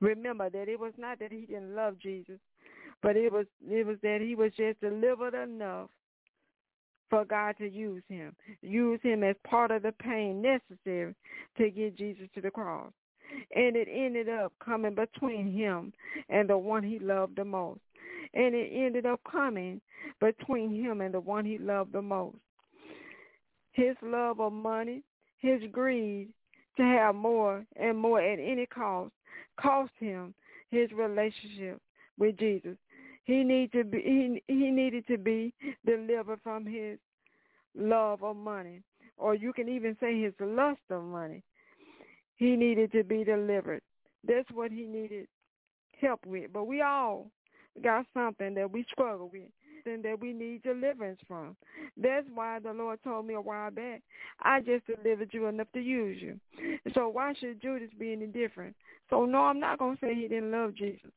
Remember 0.00 0.50
that 0.50 0.68
it 0.68 0.78
was 0.78 0.92
not 0.98 1.18
that 1.20 1.32
he 1.32 1.46
didn't 1.46 1.74
love 1.74 1.98
Jesus, 1.98 2.38
but 3.02 3.16
it 3.16 3.32
was 3.32 3.46
it 3.68 3.86
was 3.86 3.96
that 4.02 4.20
he 4.20 4.34
was 4.34 4.52
just 4.56 4.80
delivered 4.80 5.34
enough 5.34 5.88
for 7.08 7.24
God 7.24 7.56
to 7.58 7.68
use 7.68 8.02
him, 8.08 8.34
use 8.62 9.00
him 9.02 9.24
as 9.24 9.36
part 9.44 9.70
of 9.70 9.82
the 9.82 9.92
pain 9.92 10.40
necessary 10.40 11.14
to 11.58 11.70
get 11.70 11.96
Jesus 11.96 12.28
to 12.34 12.40
the 12.40 12.50
cross. 12.50 12.92
And 13.54 13.76
it 13.76 13.88
ended 13.90 14.28
up 14.28 14.52
coming 14.64 14.94
between 14.94 15.52
him 15.52 15.92
and 16.28 16.48
the 16.48 16.58
one 16.58 16.82
he 16.82 16.98
loved 16.98 17.36
the 17.36 17.44
most. 17.44 17.80
And 18.34 18.54
it 18.54 18.70
ended 18.72 19.06
up 19.06 19.20
coming 19.30 19.80
between 20.20 20.74
him 20.74 21.00
and 21.00 21.14
the 21.14 21.20
one 21.20 21.44
he 21.44 21.58
loved 21.58 21.92
the 21.92 22.02
most. 22.02 22.36
His 23.72 23.96
love 24.02 24.40
of 24.40 24.52
money, 24.52 25.02
his 25.38 25.60
greed 25.72 26.28
to 26.76 26.82
have 26.82 27.14
more 27.14 27.64
and 27.76 27.98
more 27.98 28.20
at 28.20 28.38
any 28.38 28.66
cost 28.66 29.12
cost 29.60 29.92
him 29.98 30.34
his 30.70 30.90
relationship 30.92 31.80
with 32.18 32.36
Jesus. 32.38 32.76
He 33.24 33.42
needed 33.42 33.72
to 33.72 33.84
be 33.84 33.98
he, 33.98 34.42
he 34.52 34.70
needed 34.70 35.06
to 35.08 35.18
be 35.18 35.52
delivered 35.86 36.40
from 36.42 36.64
his 36.66 36.98
love 37.76 38.22
of 38.22 38.36
money, 38.36 38.82
or 39.16 39.34
you 39.34 39.52
can 39.52 39.68
even 39.68 39.96
say 40.00 40.20
his 40.20 40.32
lust 40.40 40.80
of 40.90 41.02
money. 41.04 41.42
He 42.36 42.56
needed 42.56 42.92
to 42.92 43.04
be 43.04 43.22
delivered. 43.24 43.82
That's 44.26 44.50
what 44.52 44.70
he 44.70 44.86
needed 44.86 45.28
help 46.00 46.24
with. 46.24 46.52
But 46.52 46.64
we 46.64 46.80
all 46.80 47.30
got 47.82 48.06
something 48.14 48.54
that 48.54 48.70
we 48.70 48.84
struggle 48.92 49.30
with. 49.32 49.50
something 49.84 50.02
that 50.02 50.20
we 50.20 50.32
need 50.32 50.62
deliverance 50.62 51.20
from. 51.26 51.56
That's 51.96 52.26
why 52.34 52.58
the 52.58 52.72
Lord 52.72 52.98
told 53.02 53.26
me 53.26 53.34
a 53.34 53.40
while 53.40 53.70
back, 53.70 54.02
I 54.42 54.60
just 54.60 54.86
delivered 54.86 55.30
you 55.32 55.46
enough 55.46 55.68
to 55.74 55.80
use 55.80 56.20
you. 56.20 56.38
So 56.94 57.08
why 57.08 57.34
should 57.38 57.60
Judas 57.62 57.90
be 57.98 58.12
any 58.12 58.26
different? 58.26 58.74
So 59.08 59.24
no, 59.24 59.38
I'm 59.38 59.60
not 59.60 59.78
going 59.78 59.96
to 59.96 60.00
say 60.00 60.14
he 60.14 60.28
didn't 60.28 60.52
love 60.52 60.74
Jesus. 60.74 61.10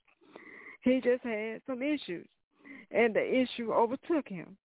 He 0.81 0.99
just 1.01 1.23
had 1.23 1.61
some 1.65 1.81
issues, 1.81 2.27
and 2.91 3.15
the 3.15 3.23
issue 3.23 3.71
overtook 3.71 4.27
him. 4.27 4.57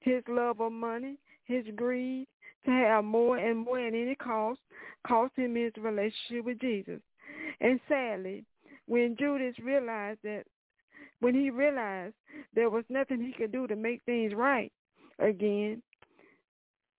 His 0.00 0.22
love 0.28 0.60
of 0.60 0.72
money, 0.72 1.16
his 1.44 1.64
greed 1.76 2.26
to 2.64 2.70
have 2.70 3.04
more 3.04 3.36
and 3.36 3.58
more 3.58 3.78
at 3.78 3.92
any 3.92 4.14
cost, 4.14 4.60
cost 5.06 5.32
him 5.36 5.54
his 5.54 5.72
relationship 5.78 6.44
with 6.44 6.58
Jesus. 6.60 7.00
And 7.60 7.78
sadly, 7.88 8.44
when 8.86 9.16
Judas 9.18 9.54
realized 9.62 10.20
that, 10.24 10.44
when 11.20 11.34
he 11.34 11.50
realized 11.50 12.14
there 12.54 12.70
was 12.70 12.84
nothing 12.88 13.20
he 13.20 13.32
could 13.32 13.52
do 13.52 13.66
to 13.66 13.76
make 13.76 14.02
things 14.04 14.32
right 14.34 14.72
again, 15.18 15.82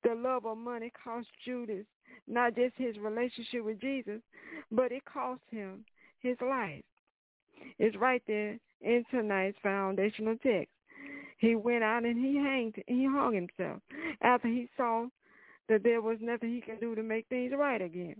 the 0.03 0.15
love 0.15 0.45
of 0.45 0.57
money 0.57 0.91
cost 1.03 1.27
Judas 1.45 1.85
not 2.27 2.55
just 2.55 2.75
his 2.77 2.97
relationship 2.97 3.63
with 3.63 3.79
Jesus, 3.79 4.21
but 4.71 4.91
it 4.91 5.03
cost 5.05 5.41
him 5.51 5.85
his 6.19 6.37
life. 6.41 6.83
It's 7.79 7.97
right 7.97 8.21
there 8.27 8.57
in 8.81 9.03
tonight's 9.11 9.57
foundational 9.61 10.35
text. 10.43 10.73
He 11.37 11.55
went 11.55 11.83
out 11.83 12.05
and 12.05 12.17
he 12.17 12.37
hanged, 12.37 12.75
he 12.87 13.05
hung 13.05 13.33
himself 13.33 13.81
after 14.21 14.47
he 14.47 14.69
saw 14.77 15.07
that 15.69 15.83
there 15.83 16.01
was 16.01 16.17
nothing 16.21 16.53
he 16.53 16.61
could 16.61 16.79
do 16.79 16.95
to 16.95 17.03
make 17.03 17.27
things 17.27 17.53
right 17.57 17.81
again. 17.81 18.15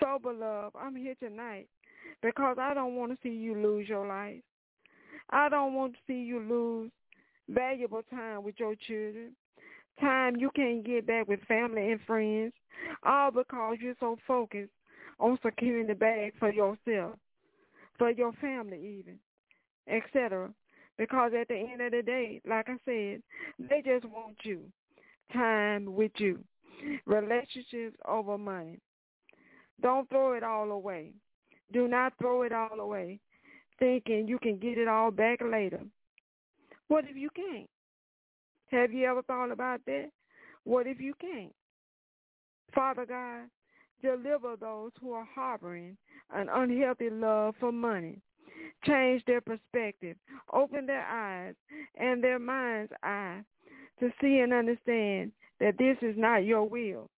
So, 0.00 0.18
beloved, 0.20 0.76
I'm 0.80 0.96
here 0.96 1.14
tonight 1.20 1.68
because 2.22 2.56
I 2.60 2.72
don't 2.74 2.96
want 2.96 3.12
to 3.12 3.18
see 3.22 3.34
you 3.34 3.54
lose 3.54 3.88
your 3.88 4.06
life. 4.06 4.42
I 5.30 5.48
don't 5.48 5.74
want 5.74 5.94
to 5.94 5.98
see 6.06 6.20
you 6.20 6.40
lose 6.40 6.90
valuable 7.48 8.02
time 8.10 8.44
with 8.44 8.54
your 8.58 8.74
children, 8.86 9.34
time 10.00 10.36
you 10.36 10.50
can't 10.54 10.84
get 10.84 11.06
back 11.06 11.28
with 11.28 11.40
family 11.46 11.90
and 11.90 12.00
friends, 12.06 12.52
all 13.02 13.30
because 13.30 13.76
you're 13.80 13.94
so 14.00 14.16
focused 14.26 14.72
on 15.18 15.38
securing 15.42 15.86
the 15.86 15.94
bag 15.94 16.32
for 16.38 16.52
yourself, 16.52 17.16
for 17.98 18.10
your 18.10 18.32
family 18.34 18.98
even, 19.00 19.18
etc. 19.88 20.50
Because 20.98 21.32
at 21.38 21.48
the 21.48 21.56
end 21.56 21.80
of 21.80 21.92
the 21.92 22.02
day, 22.02 22.40
like 22.46 22.68
I 22.68 22.76
said, 22.84 23.22
they 23.58 23.82
just 23.84 24.04
want 24.04 24.36
you, 24.42 24.60
time 25.32 25.94
with 25.94 26.12
you, 26.16 26.38
relationships 27.06 27.96
over 28.06 28.38
money. 28.38 28.78
Don't 29.80 30.08
throw 30.08 30.34
it 30.34 30.42
all 30.42 30.70
away. 30.70 31.12
Do 31.72 31.88
not 31.88 32.12
throw 32.18 32.42
it 32.42 32.52
all 32.52 32.80
away 32.80 33.20
thinking 33.82 34.28
you 34.28 34.38
can 34.38 34.58
get 34.58 34.78
it 34.78 34.86
all 34.86 35.10
back 35.10 35.40
later. 35.44 35.80
What 36.86 37.04
if 37.08 37.16
you 37.16 37.30
can't? 37.34 37.68
Have 38.70 38.92
you 38.92 39.06
ever 39.06 39.22
thought 39.22 39.50
about 39.50 39.80
that? 39.86 40.10
What 40.64 40.86
if 40.86 41.00
you 41.00 41.14
can't? 41.20 41.52
Father 42.72 43.04
God, 43.04 43.48
deliver 44.00 44.56
those 44.56 44.92
who 45.00 45.12
are 45.12 45.26
harboring 45.34 45.96
an 46.32 46.48
unhealthy 46.52 47.10
love 47.10 47.54
for 47.58 47.72
money. 47.72 48.20
Change 48.84 49.24
their 49.26 49.40
perspective. 49.40 50.16
Open 50.52 50.86
their 50.86 51.04
eyes 51.04 51.54
and 51.96 52.22
their 52.22 52.38
mind's 52.38 52.92
eye 53.02 53.40
to 53.98 54.10
see 54.20 54.38
and 54.38 54.52
understand 54.52 55.32
that 55.58 55.76
this 55.76 55.96
is 56.02 56.14
not 56.16 56.44
your 56.44 56.68
will. 56.68 57.10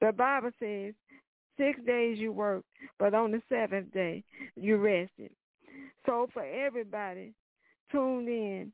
The 0.00 0.12
Bible 0.12 0.50
says, 0.60 0.94
six 1.56 1.78
days 1.86 2.18
you 2.18 2.32
work, 2.32 2.64
but 2.98 3.14
on 3.14 3.30
the 3.32 3.42
seventh 3.48 3.92
day 3.92 4.24
you 4.56 4.76
rested. 4.76 5.30
So 6.06 6.28
for 6.32 6.44
everybody, 6.44 7.32
tune 7.90 8.28
in. 8.28 8.72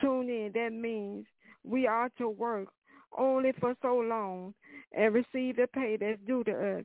Tune 0.00 0.28
in. 0.28 0.52
That 0.54 0.72
means 0.72 1.26
we 1.64 1.86
are 1.86 2.10
to 2.18 2.28
work 2.28 2.68
only 3.16 3.52
for 3.60 3.74
so 3.82 3.96
long 3.96 4.54
and 4.92 5.14
receive 5.14 5.56
the 5.56 5.66
pay 5.72 5.96
that's 6.00 6.20
due 6.26 6.44
to 6.44 6.78
us. 6.78 6.84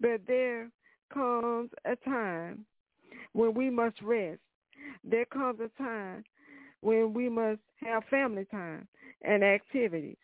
But 0.00 0.20
there 0.26 0.70
comes 1.12 1.70
a 1.84 1.96
time 1.96 2.64
when 3.32 3.54
we 3.54 3.70
must 3.70 4.00
rest. 4.02 4.40
There 5.02 5.26
comes 5.26 5.60
a 5.60 5.82
time 5.82 6.24
when 6.80 7.14
we 7.14 7.28
must 7.28 7.60
have 7.76 8.04
family 8.10 8.46
time 8.50 8.86
and 9.22 9.42
activities. 9.42 10.16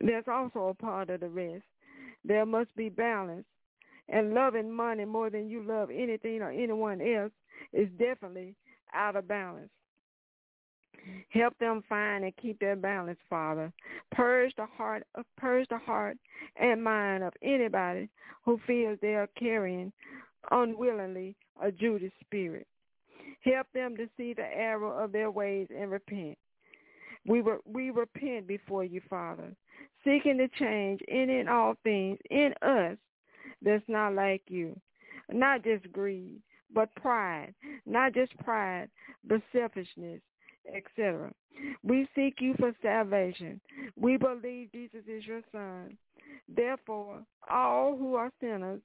That's 0.00 0.28
also 0.28 0.68
a 0.68 0.74
part 0.74 1.10
of 1.10 1.20
the 1.20 1.28
rest. 1.28 1.64
There 2.24 2.46
must 2.46 2.74
be 2.76 2.88
balance. 2.88 3.44
And 4.08 4.34
loving 4.34 4.70
money 4.70 5.06
more 5.06 5.30
than 5.30 5.48
you 5.48 5.62
love 5.62 5.88
anything 5.90 6.42
or 6.42 6.50
anyone 6.50 7.00
else 7.00 7.32
is 7.72 7.88
definitely 7.98 8.54
out 8.92 9.16
of 9.16 9.26
balance. 9.26 9.70
Help 11.30 11.58
them 11.58 11.82
find 11.88 12.24
and 12.24 12.36
keep 12.36 12.58
their 12.60 12.76
balance, 12.76 13.18
Father. 13.28 13.72
Purge 14.12 14.54
the 14.56 14.66
heart, 14.66 15.04
uh, 15.18 15.22
purge 15.36 15.66
the 15.68 15.78
heart 15.78 16.16
and 16.56 16.82
mind 16.82 17.22
of 17.22 17.32
anybody 17.42 18.08
who 18.44 18.60
feels 18.66 18.98
they 19.00 19.14
are 19.14 19.28
carrying 19.38 19.92
unwillingly 20.50 21.36
a 21.62 21.70
Judas 21.70 22.12
spirit. 22.20 22.66
Help 23.40 23.66
them 23.74 23.96
to 23.96 24.08
see 24.16 24.32
the 24.32 24.42
error 24.42 25.02
of 25.02 25.12
their 25.12 25.30
ways 25.30 25.68
and 25.76 25.90
repent. 25.90 26.38
We 27.26 27.42
we 27.64 27.90
repent 27.90 28.46
before 28.46 28.84
you, 28.84 29.00
Father, 29.08 29.54
seeking 30.04 30.38
to 30.38 30.48
change 30.58 31.00
in 31.08 31.30
and 31.30 31.48
all 31.48 31.74
things 31.82 32.18
in 32.30 32.52
us 32.62 32.96
that's 33.62 33.84
not 33.88 34.14
like 34.14 34.42
you. 34.48 34.78
Not 35.30 35.64
just 35.64 35.90
greed, 35.92 36.40
but 36.72 36.94
pride. 36.96 37.54
Not 37.86 38.14
just 38.14 38.36
pride, 38.38 38.88
but 39.26 39.40
selfishness, 39.52 40.20
etc. 40.74 41.32
We 41.82 42.08
seek 42.14 42.34
you 42.40 42.54
for 42.58 42.72
salvation. 42.82 43.60
We 43.96 44.16
believe 44.16 44.72
Jesus 44.72 45.02
is 45.06 45.26
your 45.26 45.42
son. 45.52 45.96
Therefore, 46.54 47.22
all 47.48 47.96
who 47.96 48.16
are 48.16 48.30
sinners, 48.40 48.80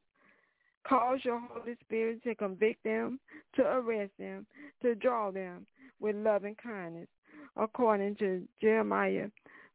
cause 0.87 1.19
your 1.23 1.39
Holy 1.39 1.75
Spirit 1.81 2.23
to 2.23 2.35
convict 2.35 2.83
them, 2.83 3.19
to 3.55 3.63
arrest 3.63 4.13
them, 4.17 4.45
to 4.81 4.95
draw 4.95 5.31
them 5.31 5.65
with 5.99 6.15
love 6.15 6.45
and 6.45 6.57
kindness, 6.57 7.07
according 7.55 8.15
to 8.17 8.47
Jeremiah 8.61 9.27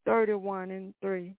31 0.05 0.71
and 0.71 0.95
3. 1.01 1.35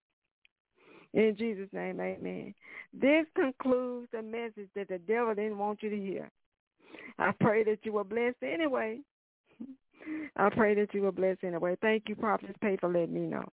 In 1.14 1.36
Jesus' 1.38 1.70
name, 1.72 2.00
amen. 2.00 2.54
This 2.94 3.26
concludes 3.36 4.10
the 4.12 4.22
message 4.22 4.70
that 4.76 4.90
the 4.90 4.98
devil 5.00 5.34
didn't 5.34 5.58
want 5.58 5.82
you 5.82 5.90
to 5.90 5.98
hear. 5.98 6.30
I 7.18 7.32
pray 7.40 7.64
that 7.64 7.80
you 7.84 7.94
were 7.94 8.04
blessed 8.04 8.44
anyway. 8.44 9.00
I 10.36 10.50
pray 10.50 10.76
that 10.76 10.94
you 10.94 11.04
were 11.04 11.12
blessed 11.12 11.44
anyway. 11.44 11.78
Thank 11.82 12.04
you, 12.08 12.16
Prophet 12.16 12.60
Pay, 12.60 12.78
for 12.78 12.90
letting 12.90 13.14
me 13.14 13.22
know. 13.22 13.48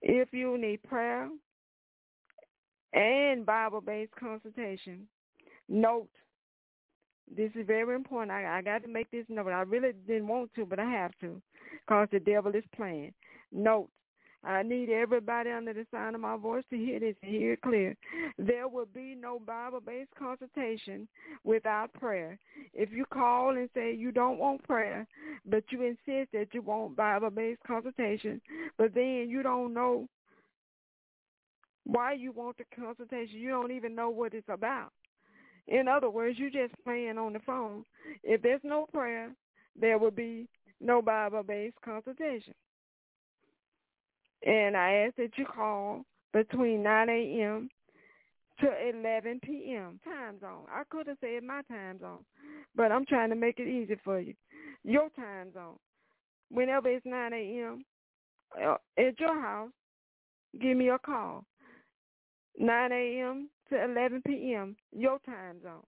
If 0.00 0.32
you 0.32 0.58
need 0.58 0.82
prayer 0.82 1.28
and 2.92 3.46
Bible-based 3.46 4.12
consultation, 4.18 5.06
note, 5.68 6.08
this 7.36 7.50
is 7.54 7.66
very 7.66 7.94
important. 7.94 8.30
I, 8.30 8.58
I 8.58 8.62
got 8.62 8.82
to 8.82 8.88
make 8.88 9.10
this 9.10 9.26
note. 9.28 9.48
I 9.48 9.62
really 9.62 9.92
didn't 10.06 10.28
want 10.28 10.54
to, 10.54 10.66
but 10.66 10.78
I 10.78 10.90
have 10.90 11.12
to 11.20 11.40
because 11.86 12.08
the 12.12 12.20
devil 12.20 12.54
is 12.54 12.64
playing. 12.74 13.12
Note, 13.52 13.88
I 14.44 14.62
need 14.62 14.90
everybody 14.90 15.50
under 15.50 15.72
the 15.72 15.86
sound 15.92 16.16
of 16.16 16.20
my 16.20 16.36
voice 16.36 16.64
to 16.70 16.76
hear 16.76 16.98
this 16.98 17.14
and 17.22 17.30
hear 17.30 17.52
it 17.52 17.62
clear. 17.62 17.94
There 18.38 18.66
will 18.66 18.88
be 18.92 19.14
no 19.14 19.38
Bible-based 19.38 20.10
consultation 20.18 21.06
without 21.44 21.92
prayer. 21.92 22.38
If 22.74 22.90
you 22.90 23.04
call 23.12 23.50
and 23.50 23.68
say 23.72 23.94
you 23.94 24.10
don't 24.10 24.38
want 24.38 24.64
prayer, 24.64 25.06
but 25.46 25.62
you 25.70 25.82
insist 25.82 26.32
that 26.32 26.48
you 26.52 26.62
want 26.62 26.96
Bible-based 26.96 27.60
consultation, 27.64 28.40
but 28.78 28.94
then 28.94 29.26
you 29.28 29.42
don't 29.44 29.72
know 29.72 30.08
why 31.84 32.12
you 32.14 32.32
want 32.32 32.58
the 32.58 32.64
consultation, 32.74 33.38
you 33.38 33.50
don't 33.50 33.72
even 33.72 33.94
know 33.94 34.10
what 34.10 34.34
it's 34.34 34.48
about. 34.48 34.92
In 35.68 35.88
other 35.88 36.10
words, 36.10 36.38
you're 36.38 36.50
just 36.50 36.74
playing 36.84 37.18
on 37.18 37.32
the 37.32 37.38
phone. 37.40 37.84
If 38.22 38.42
there's 38.42 38.60
no 38.64 38.86
prayer, 38.92 39.30
there 39.78 39.98
will 39.98 40.10
be 40.10 40.48
no 40.80 41.00
Bible-based 41.00 41.76
consultation. 41.84 42.54
And 44.44 44.76
I 44.76 45.06
ask 45.06 45.16
that 45.16 45.30
you 45.36 45.46
call 45.46 46.04
between 46.32 46.82
9 46.82 47.08
a.m. 47.08 47.68
to 48.60 48.90
11 48.94 49.40
p.m. 49.44 50.00
time 50.04 50.40
zone. 50.40 50.64
I 50.70 50.82
could 50.90 51.06
have 51.06 51.18
said 51.20 51.44
my 51.44 51.62
time 51.70 52.00
zone, 52.00 52.24
but 52.74 52.90
I'm 52.90 53.06
trying 53.06 53.30
to 53.30 53.36
make 53.36 53.60
it 53.60 53.68
easy 53.68 53.96
for 54.02 54.18
you. 54.18 54.34
Your 54.82 55.08
time 55.10 55.52
zone. 55.54 55.76
Whenever 56.50 56.88
it's 56.88 57.06
9 57.06 57.32
a.m. 57.32 57.84
Uh, 58.60 58.76
at 58.98 59.18
your 59.18 59.40
house, 59.40 59.70
give 60.60 60.76
me 60.76 60.88
a 60.88 60.98
call. 60.98 61.44
9 62.58 62.92
a.m. 62.92 63.48
to 63.72 63.84
11 63.84 64.22
p.m. 64.26 64.76
Your 64.92 65.18
time 65.26 65.60
zone. 65.62 65.82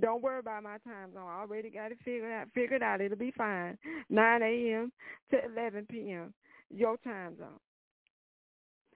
Don't 0.00 0.22
worry 0.22 0.40
about 0.40 0.62
my 0.62 0.76
time 0.78 1.12
zone. 1.14 1.28
I 1.28 1.40
already 1.40 1.70
got 1.70 1.92
it 1.92 1.98
figured 2.04 2.30
out. 2.30 2.48
Figured 2.54 2.82
out. 2.82 3.00
It'll 3.00 3.16
be 3.16 3.32
fine. 3.36 3.78
9 4.10 4.42
a.m. 4.42 4.92
to 5.30 5.38
11 5.54 5.86
p.m 5.90 6.34
your 6.70 6.96
time 6.98 7.36
zone. 7.38 7.58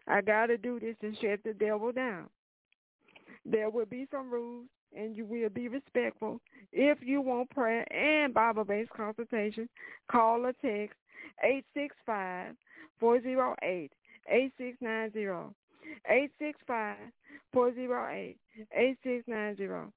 I 0.06 0.20
got 0.20 0.46
to 0.46 0.58
do 0.58 0.80
this 0.80 0.96
and 1.02 1.16
shut 1.20 1.40
the 1.44 1.54
devil 1.54 1.92
down. 1.92 2.28
There 3.44 3.70
will 3.70 3.86
be 3.86 4.06
some 4.10 4.30
rules 4.30 4.66
and 4.96 5.16
you 5.16 5.24
will 5.24 5.48
be 5.48 5.68
respectful. 5.68 6.40
If 6.72 6.98
you 7.02 7.20
want 7.20 7.50
prayer 7.50 7.84
and 7.92 8.34
Bible-based 8.34 8.90
consultation, 8.90 9.68
call 10.10 10.46
or 10.46 10.52
text 10.62 10.96
865-408-8690. 13.00 15.54
865-408-8690. 17.54 19.92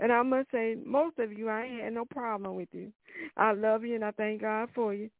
And 0.00 0.12
I 0.12 0.22
must 0.22 0.48
say, 0.52 0.76
most 0.84 1.18
of 1.18 1.32
you, 1.32 1.48
I 1.48 1.64
ain't 1.64 1.82
had 1.82 1.94
no 1.94 2.04
problem 2.04 2.54
with 2.54 2.68
you. 2.72 2.92
I 3.36 3.52
love 3.52 3.84
you 3.84 3.96
and 3.96 4.04
I 4.04 4.12
thank 4.12 4.42
God 4.42 4.68
for 4.74 4.94
you. 4.94 5.10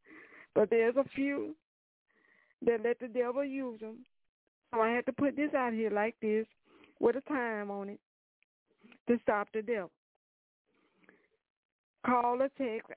But 0.55 0.69
there's 0.69 0.95
a 0.95 1.03
few 1.15 1.53
that 2.65 2.81
let 2.83 2.99
the 2.99 3.07
devil 3.07 3.43
use 3.43 3.81
them. 3.81 4.05
So 4.73 4.81
I 4.81 4.89
had 4.89 5.05
to 5.07 5.13
put 5.13 5.35
this 5.35 5.53
out 5.53 5.73
here 5.73 5.89
like 5.89 6.15
this 6.21 6.45
with 6.99 7.15
a 7.15 7.21
time 7.21 7.71
on 7.71 7.89
it 7.89 7.99
to 9.07 9.17
stop 9.23 9.47
the 9.53 9.61
devil. 9.61 9.91
Call 12.05 12.41
or 12.41 12.49
text 12.57 12.91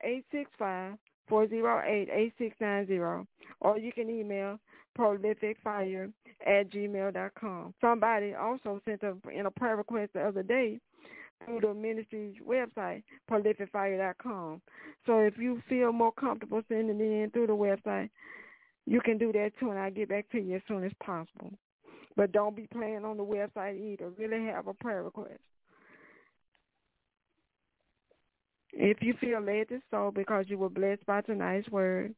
865-408-8690 1.32 3.26
or 3.60 3.78
you 3.78 3.92
can 3.92 4.10
email 4.10 4.58
prolificfire 4.98 6.12
at 6.46 6.70
gmail.com. 6.70 7.74
Somebody 7.80 8.34
also 8.34 8.80
sent 8.84 9.02
a, 9.02 9.16
in 9.30 9.46
a 9.46 9.50
prayer 9.50 9.76
request 9.76 10.12
the 10.14 10.20
other 10.20 10.42
day 10.42 10.78
through 11.44 11.60
the 11.60 11.74
ministry's 11.74 12.34
website, 12.46 13.02
prolificfire.com. 13.30 14.60
So 15.06 15.18
if 15.20 15.38
you 15.38 15.62
feel 15.68 15.92
more 15.92 16.12
comfortable 16.12 16.62
sending 16.68 17.00
it 17.00 17.24
in 17.24 17.30
through 17.30 17.48
the 17.48 17.52
website, 17.52 18.10
you 18.86 19.00
can 19.00 19.18
do 19.18 19.32
that 19.32 19.52
too, 19.58 19.70
and 19.70 19.78
I'll 19.78 19.90
get 19.90 20.08
back 20.08 20.28
to 20.30 20.38
you 20.38 20.56
as 20.56 20.62
soon 20.68 20.84
as 20.84 20.92
possible. 21.02 21.52
But 22.16 22.32
don't 22.32 22.54
be 22.54 22.68
playing 22.72 23.04
on 23.04 23.16
the 23.16 23.24
website 23.24 23.80
either. 23.80 24.10
Really 24.18 24.44
have 24.46 24.66
a 24.66 24.74
prayer 24.74 25.02
request. 25.02 25.40
If 28.72 29.02
you 29.02 29.14
feel 29.20 29.40
led 29.40 29.68
to 29.68 29.80
sow 29.90 30.10
because 30.14 30.46
you 30.48 30.58
were 30.58 30.70
blessed 30.70 31.04
by 31.06 31.20
tonight's 31.20 31.68
word, 31.68 32.14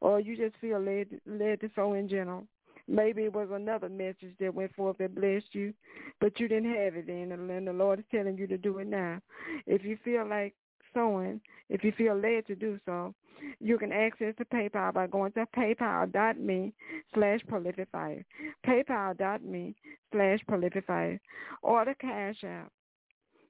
or 0.00 0.20
you 0.20 0.36
just 0.36 0.56
feel 0.60 0.80
led 0.80 1.08
led 1.26 1.60
to 1.60 1.70
sow 1.74 1.92
in 1.92 2.08
general, 2.08 2.46
maybe 2.88 3.24
it 3.24 3.32
was 3.32 3.48
another 3.52 3.88
message 3.88 4.34
that 4.40 4.54
went 4.54 4.74
forth 4.74 4.98
that 4.98 5.14
blessed 5.14 5.54
you, 5.54 5.74
but 6.20 6.40
you 6.40 6.48
didn't 6.48 6.74
have 6.74 6.96
it 6.96 7.06
then, 7.06 7.32
and 7.32 7.66
the 7.66 7.72
Lord 7.72 7.98
is 7.98 8.04
telling 8.10 8.38
you 8.38 8.46
to 8.46 8.58
do 8.58 8.78
it 8.78 8.86
now. 8.86 9.20
If 9.66 9.84
you 9.84 9.98
feel 10.04 10.26
like 10.26 10.54
sowing, 10.94 11.40
if 11.68 11.84
you 11.84 11.92
feel 11.92 12.16
led 12.16 12.46
to 12.46 12.54
do 12.54 12.78
so, 12.86 13.14
you 13.60 13.78
can 13.78 13.92
access 13.92 14.34
the 14.38 14.44
PayPal 14.44 14.92
by 14.92 15.06
going 15.06 15.32
to 15.32 15.46
paypal.me 15.56 16.72
slash 17.14 17.40
prolificfire, 17.50 18.24
paypal.me 18.66 19.74
slash 20.12 20.40
prolificfire, 20.48 21.20
or 21.62 21.84
the 21.84 21.94
Cash 21.94 22.44
App. 22.44 22.70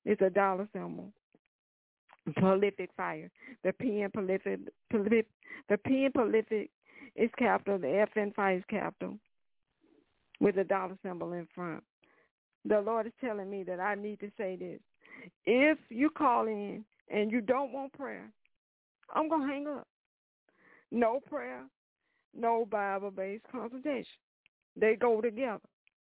It's 0.05 0.23
a 0.23 0.31
dollar 0.31 0.69
symbol. 0.73 1.13
Prolific 2.37 2.91
fire. 2.97 3.31
The 3.65 3.73
P 3.73 4.03
in 4.03 4.11
prolific, 4.11 4.61
the 4.91 5.79
P 5.79 6.05
in 6.05 6.13
prolific 6.13 6.71
is 7.17 7.31
capital. 7.39 7.79
The 7.79 7.99
F 8.01 8.11
in 8.17 8.33
fire 8.33 8.59
is 8.59 8.65
capital, 8.69 9.19
with 10.39 10.59
a 10.59 10.65
dollar 10.65 10.97
symbol 11.03 11.33
in 11.33 11.49
front. 11.55 11.83
The 12.67 12.81
Lord 12.81 13.07
is 13.07 13.13
telling 13.21 13.51
me 13.51 13.63
that 13.65 13.81
I 13.81 13.95
need 13.95 14.21
to 14.21 14.31
say 14.37 14.57
this. 14.57 14.81
If 15.47 15.79
you 15.89 16.11
call 16.11 16.47
in 16.47 16.85
and 17.11 17.33
you 17.33 17.41
don't 17.41 17.73
want 17.73 17.95
prayer, 17.95 18.31
I'm 19.15 19.29
going 19.29 19.49
to 19.49 19.53
hang 19.53 19.67
up. 19.67 19.89
No 20.93 21.21
prayer, 21.27 21.65
no 22.37 22.67
Bible-based 22.71 23.45
consultation. 23.51 24.07
They 24.77 24.95
go 24.95 25.21
together. 25.21 25.61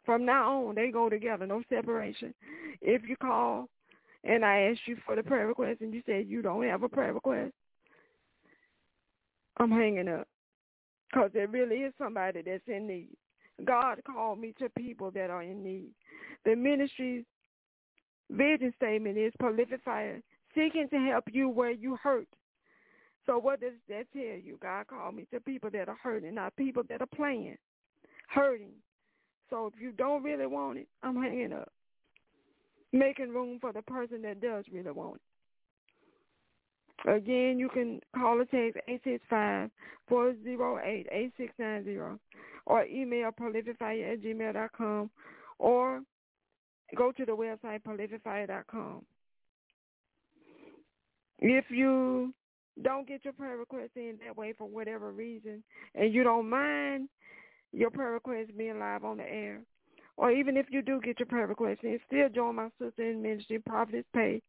From 0.03 0.25
now 0.25 0.65
on, 0.65 0.75
they 0.75 0.89
go 0.89 1.09
together, 1.09 1.45
no 1.45 1.61
separation. 1.69 2.33
If 2.81 3.07
you 3.07 3.15
call 3.17 3.69
and 4.23 4.45
I 4.45 4.61
asked 4.61 4.81
you 4.85 4.97
for 5.05 5.15
the 5.15 5.23
prayer 5.23 5.47
request 5.47 5.81
and 5.81 5.93
you 5.93 6.01
said 6.05 6.27
you 6.27 6.41
don't 6.41 6.63
have 6.63 6.83
a 6.83 6.89
prayer 6.89 7.13
request, 7.13 7.53
I'm 9.57 9.71
hanging 9.71 10.07
up 10.07 10.27
because 11.09 11.31
there 11.33 11.47
really 11.47 11.77
is 11.77 11.93
somebody 11.97 12.41
that's 12.41 12.63
in 12.67 12.87
need. 12.87 13.09
God 13.65 13.99
called 14.05 14.39
me 14.39 14.53
to 14.59 14.69
people 14.69 15.11
that 15.11 15.29
are 15.29 15.43
in 15.43 15.63
need. 15.63 15.91
The 16.45 16.55
ministry's 16.55 17.25
vision 18.31 18.73
statement 18.77 19.17
is 19.17 19.33
prolific 19.39 19.81
fire, 19.83 20.21
seeking 20.55 20.87
to 20.89 20.97
help 20.99 21.25
you 21.31 21.49
where 21.49 21.71
you 21.71 21.97
hurt. 22.01 22.27
So 23.25 23.37
what 23.37 23.61
does 23.61 23.73
that 23.87 24.05
tell 24.13 24.21
you? 24.23 24.57
God 24.61 24.87
called 24.87 25.15
me 25.15 25.27
to 25.31 25.39
people 25.39 25.69
that 25.71 25.89
are 25.89 25.97
hurting, 26.01 26.33
not 26.33 26.55
people 26.55 26.83
that 26.89 27.01
are 27.01 27.15
playing, 27.15 27.57
hurting. 28.29 28.73
So 29.49 29.67
if 29.67 29.79
you 29.79 29.91
don't 29.91 30.23
really 30.23 30.47
want 30.47 30.79
it, 30.79 30.87
I'm 31.03 31.21
hanging 31.21 31.53
up. 31.53 31.71
Making 32.93 33.29
room 33.29 33.57
for 33.59 33.71
the 33.71 33.81
person 33.81 34.21
that 34.23 34.41
does 34.41 34.65
really 34.71 34.91
want 34.91 35.15
it. 35.15 35.21
Again, 37.07 37.57
you 37.57 37.69
can 37.69 37.99
call 38.15 38.39
or 38.39 38.45
text 38.45 38.77
865-408-8690 40.11 42.19
or 42.67 42.85
email 42.85 43.31
prolificfire 43.31 44.13
at 44.13 44.21
gmail.com 44.21 45.09
or 45.57 46.01
go 46.95 47.11
to 47.11 47.25
the 47.25 47.31
website 47.31 47.81
prolificfire.com. 47.81 49.01
If 51.39 51.65
you 51.69 52.33
don't 52.83 53.07
get 53.07 53.25
your 53.25 53.33
prayer 53.33 53.57
request 53.57 53.91
in 53.95 54.19
that 54.25 54.37
way 54.37 54.53
for 54.55 54.67
whatever 54.67 55.11
reason 55.11 55.63
and 55.95 56.13
you 56.13 56.23
don't 56.23 56.49
mind 56.49 57.09
your 57.73 57.89
prayer 57.89 58.11
request 58.11 58.55
being 58.55 58.79
live 58.79 59.03
on 59.03 59.17
the 59.17 59.23
air, 59.23 59.61
or 60.17 60.31
even 60.31 60.57
if 60.57 60.65
you 60.69 60.81
do 60.81 60.99
get 61.01 61.19
your 61.19 61.27
prayer 61.27 61.47
request 61.47 61.83
in, 61.83 61.99
still 62.07 62.29
join 62.29 62.55
my 62.55 62.69
sister 62.79 63.09
in 63.09 63.21
ministry, 63.21 63.59
Prophetess 63.59 64.05
Pay, 64.13 64.41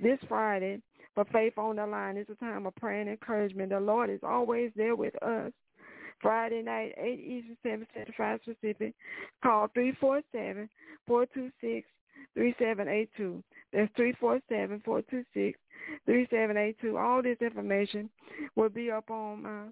this 0.00 0.18
Friday 0.28 0.80
for 1.14 1.24
Faith 1.26 1.56
on 1.56 1.76
the 1.76 1.86
Line. 1.86 2.16
It's 2.16 2.30
a 2.30 2.34
time 2.36 2.66
of 2.66 2.74
prayer 2.76 3.00
and 3.00 3.10
encouragement. 3.10 3.70
The 3.70 3.80
Lord 3.80 4.10
is 4.10 4.20
always 4.22 4.72
there 4.76 4.96
with 4.96 5.14
us. 5.22 5.52
Friday 6.20 6.62
night, 6.62 6.94
8 6.96 7.20
Eastern, 7.20 7.56
7 7.62 7.86
Central, 7.94 8.14
5 8.16 8.40
Pacific. 8.44 8.94
Call 9.42 9.68
347-426-3782. 11.08 13.42
That's 13.72 13.92
347-426-3782. 16.08 16.98
All 16.98 17.22
this 17.22 17.38
information 17.40 18.10
will 18.56 18.70
be 18.70 18.90
up 18.90 19.10
on 19.10 19.42
my 19.42 19.64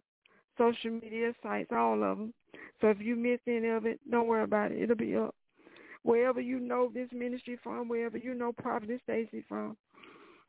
social 0.59 0.91
media 0.91 1.33
sites, 1.43 1.71
all 1.73 2.03
of 2.03 2.19
them. 2.19 2.35
So 2.83 2.88
if 2.88 3.01
you 3.01 3.14
miss 3.14 3.38
any 3.47 3.68
of 3.68 3.87
it, 3.87 4.01
don't 4.11 4.27
worry 4.27 4.42
about 4.42 4.73
it. 4.73 4.83
It'll 4.83 4.97
be 4.97 5.17
up. 5.17 5.35
Wherever 6.02 6.40
you 6.40 6.59
know 6.59 6.90
this 6.92 7.09
ministry 7.13 7.57
from, 7.63 7.88
wherever 7.88 8.19
you 8.19 8.35
know 8.35 8.52
Prophet 8.52 9.00
Stacy 9.04 9.44
from, 9.48 9.77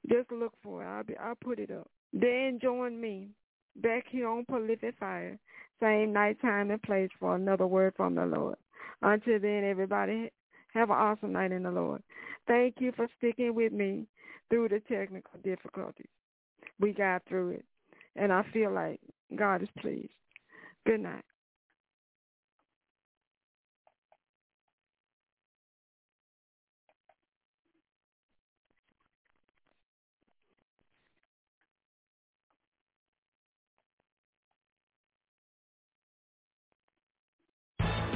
just 0.10 0.32
look 0.32 0.51
for 0.64 0.84
it. 0.84 0.88
I'll, 0.88 1.03
be, 1.03 1.16
I'll 1.16 1.36
put 1.36 1.60
it 1.60 1.70
up. 1.70 1.89
Then 2.12 2.60
join 2.60 2.99
me 2.99 3.30
back 3.76 4.05
here 4.10 4.28
on 4.28 4.45
Prolific 4.45 4.95
Fire, 4.99 5.38
same 5.80 6.12
night, 6.12 6.41
time, 6.41 6.72
and 6.72 6.82
place 6.82 7.10
for 7.20 7.36
another 7.36 7.68
word 7.68 7.93
from 7.95 8.16
the 8.16 8.26
Lord. 8.26 8.58
Until 9.03 9.39
then, 9.39 9.64
everybody, 9.64 10.32
have 10.74 10.89
an 10.89 10.95
awesome 10.95 11.34
night 11.34 11.51
in 11.51 11.64
the 11.64 11.72
Lord. 11.72 12.01
Thank 12.47 12.76
you 12.80 12.91
for 12.95 13.08
sticking 13.20 13.53
with 13.53 13.74
me 13.74 14.08
through 14.49 14.70
the 14.70 14.82
technical 14.89 15.39
difficulties. 15.43 16.08
We 16.80 16.93
got 16.93 17.22
through 17.30 17.51
it, 17.51 17.66
and 18.16 18.34
I 18.34 18.43
feel 18.51 18.72
like 18.72 18.99
God 19.36 19.62
is 19.62 19.70
pleased. 19.80 20.10
Good 20.86 21.01
night. 21.01 21.24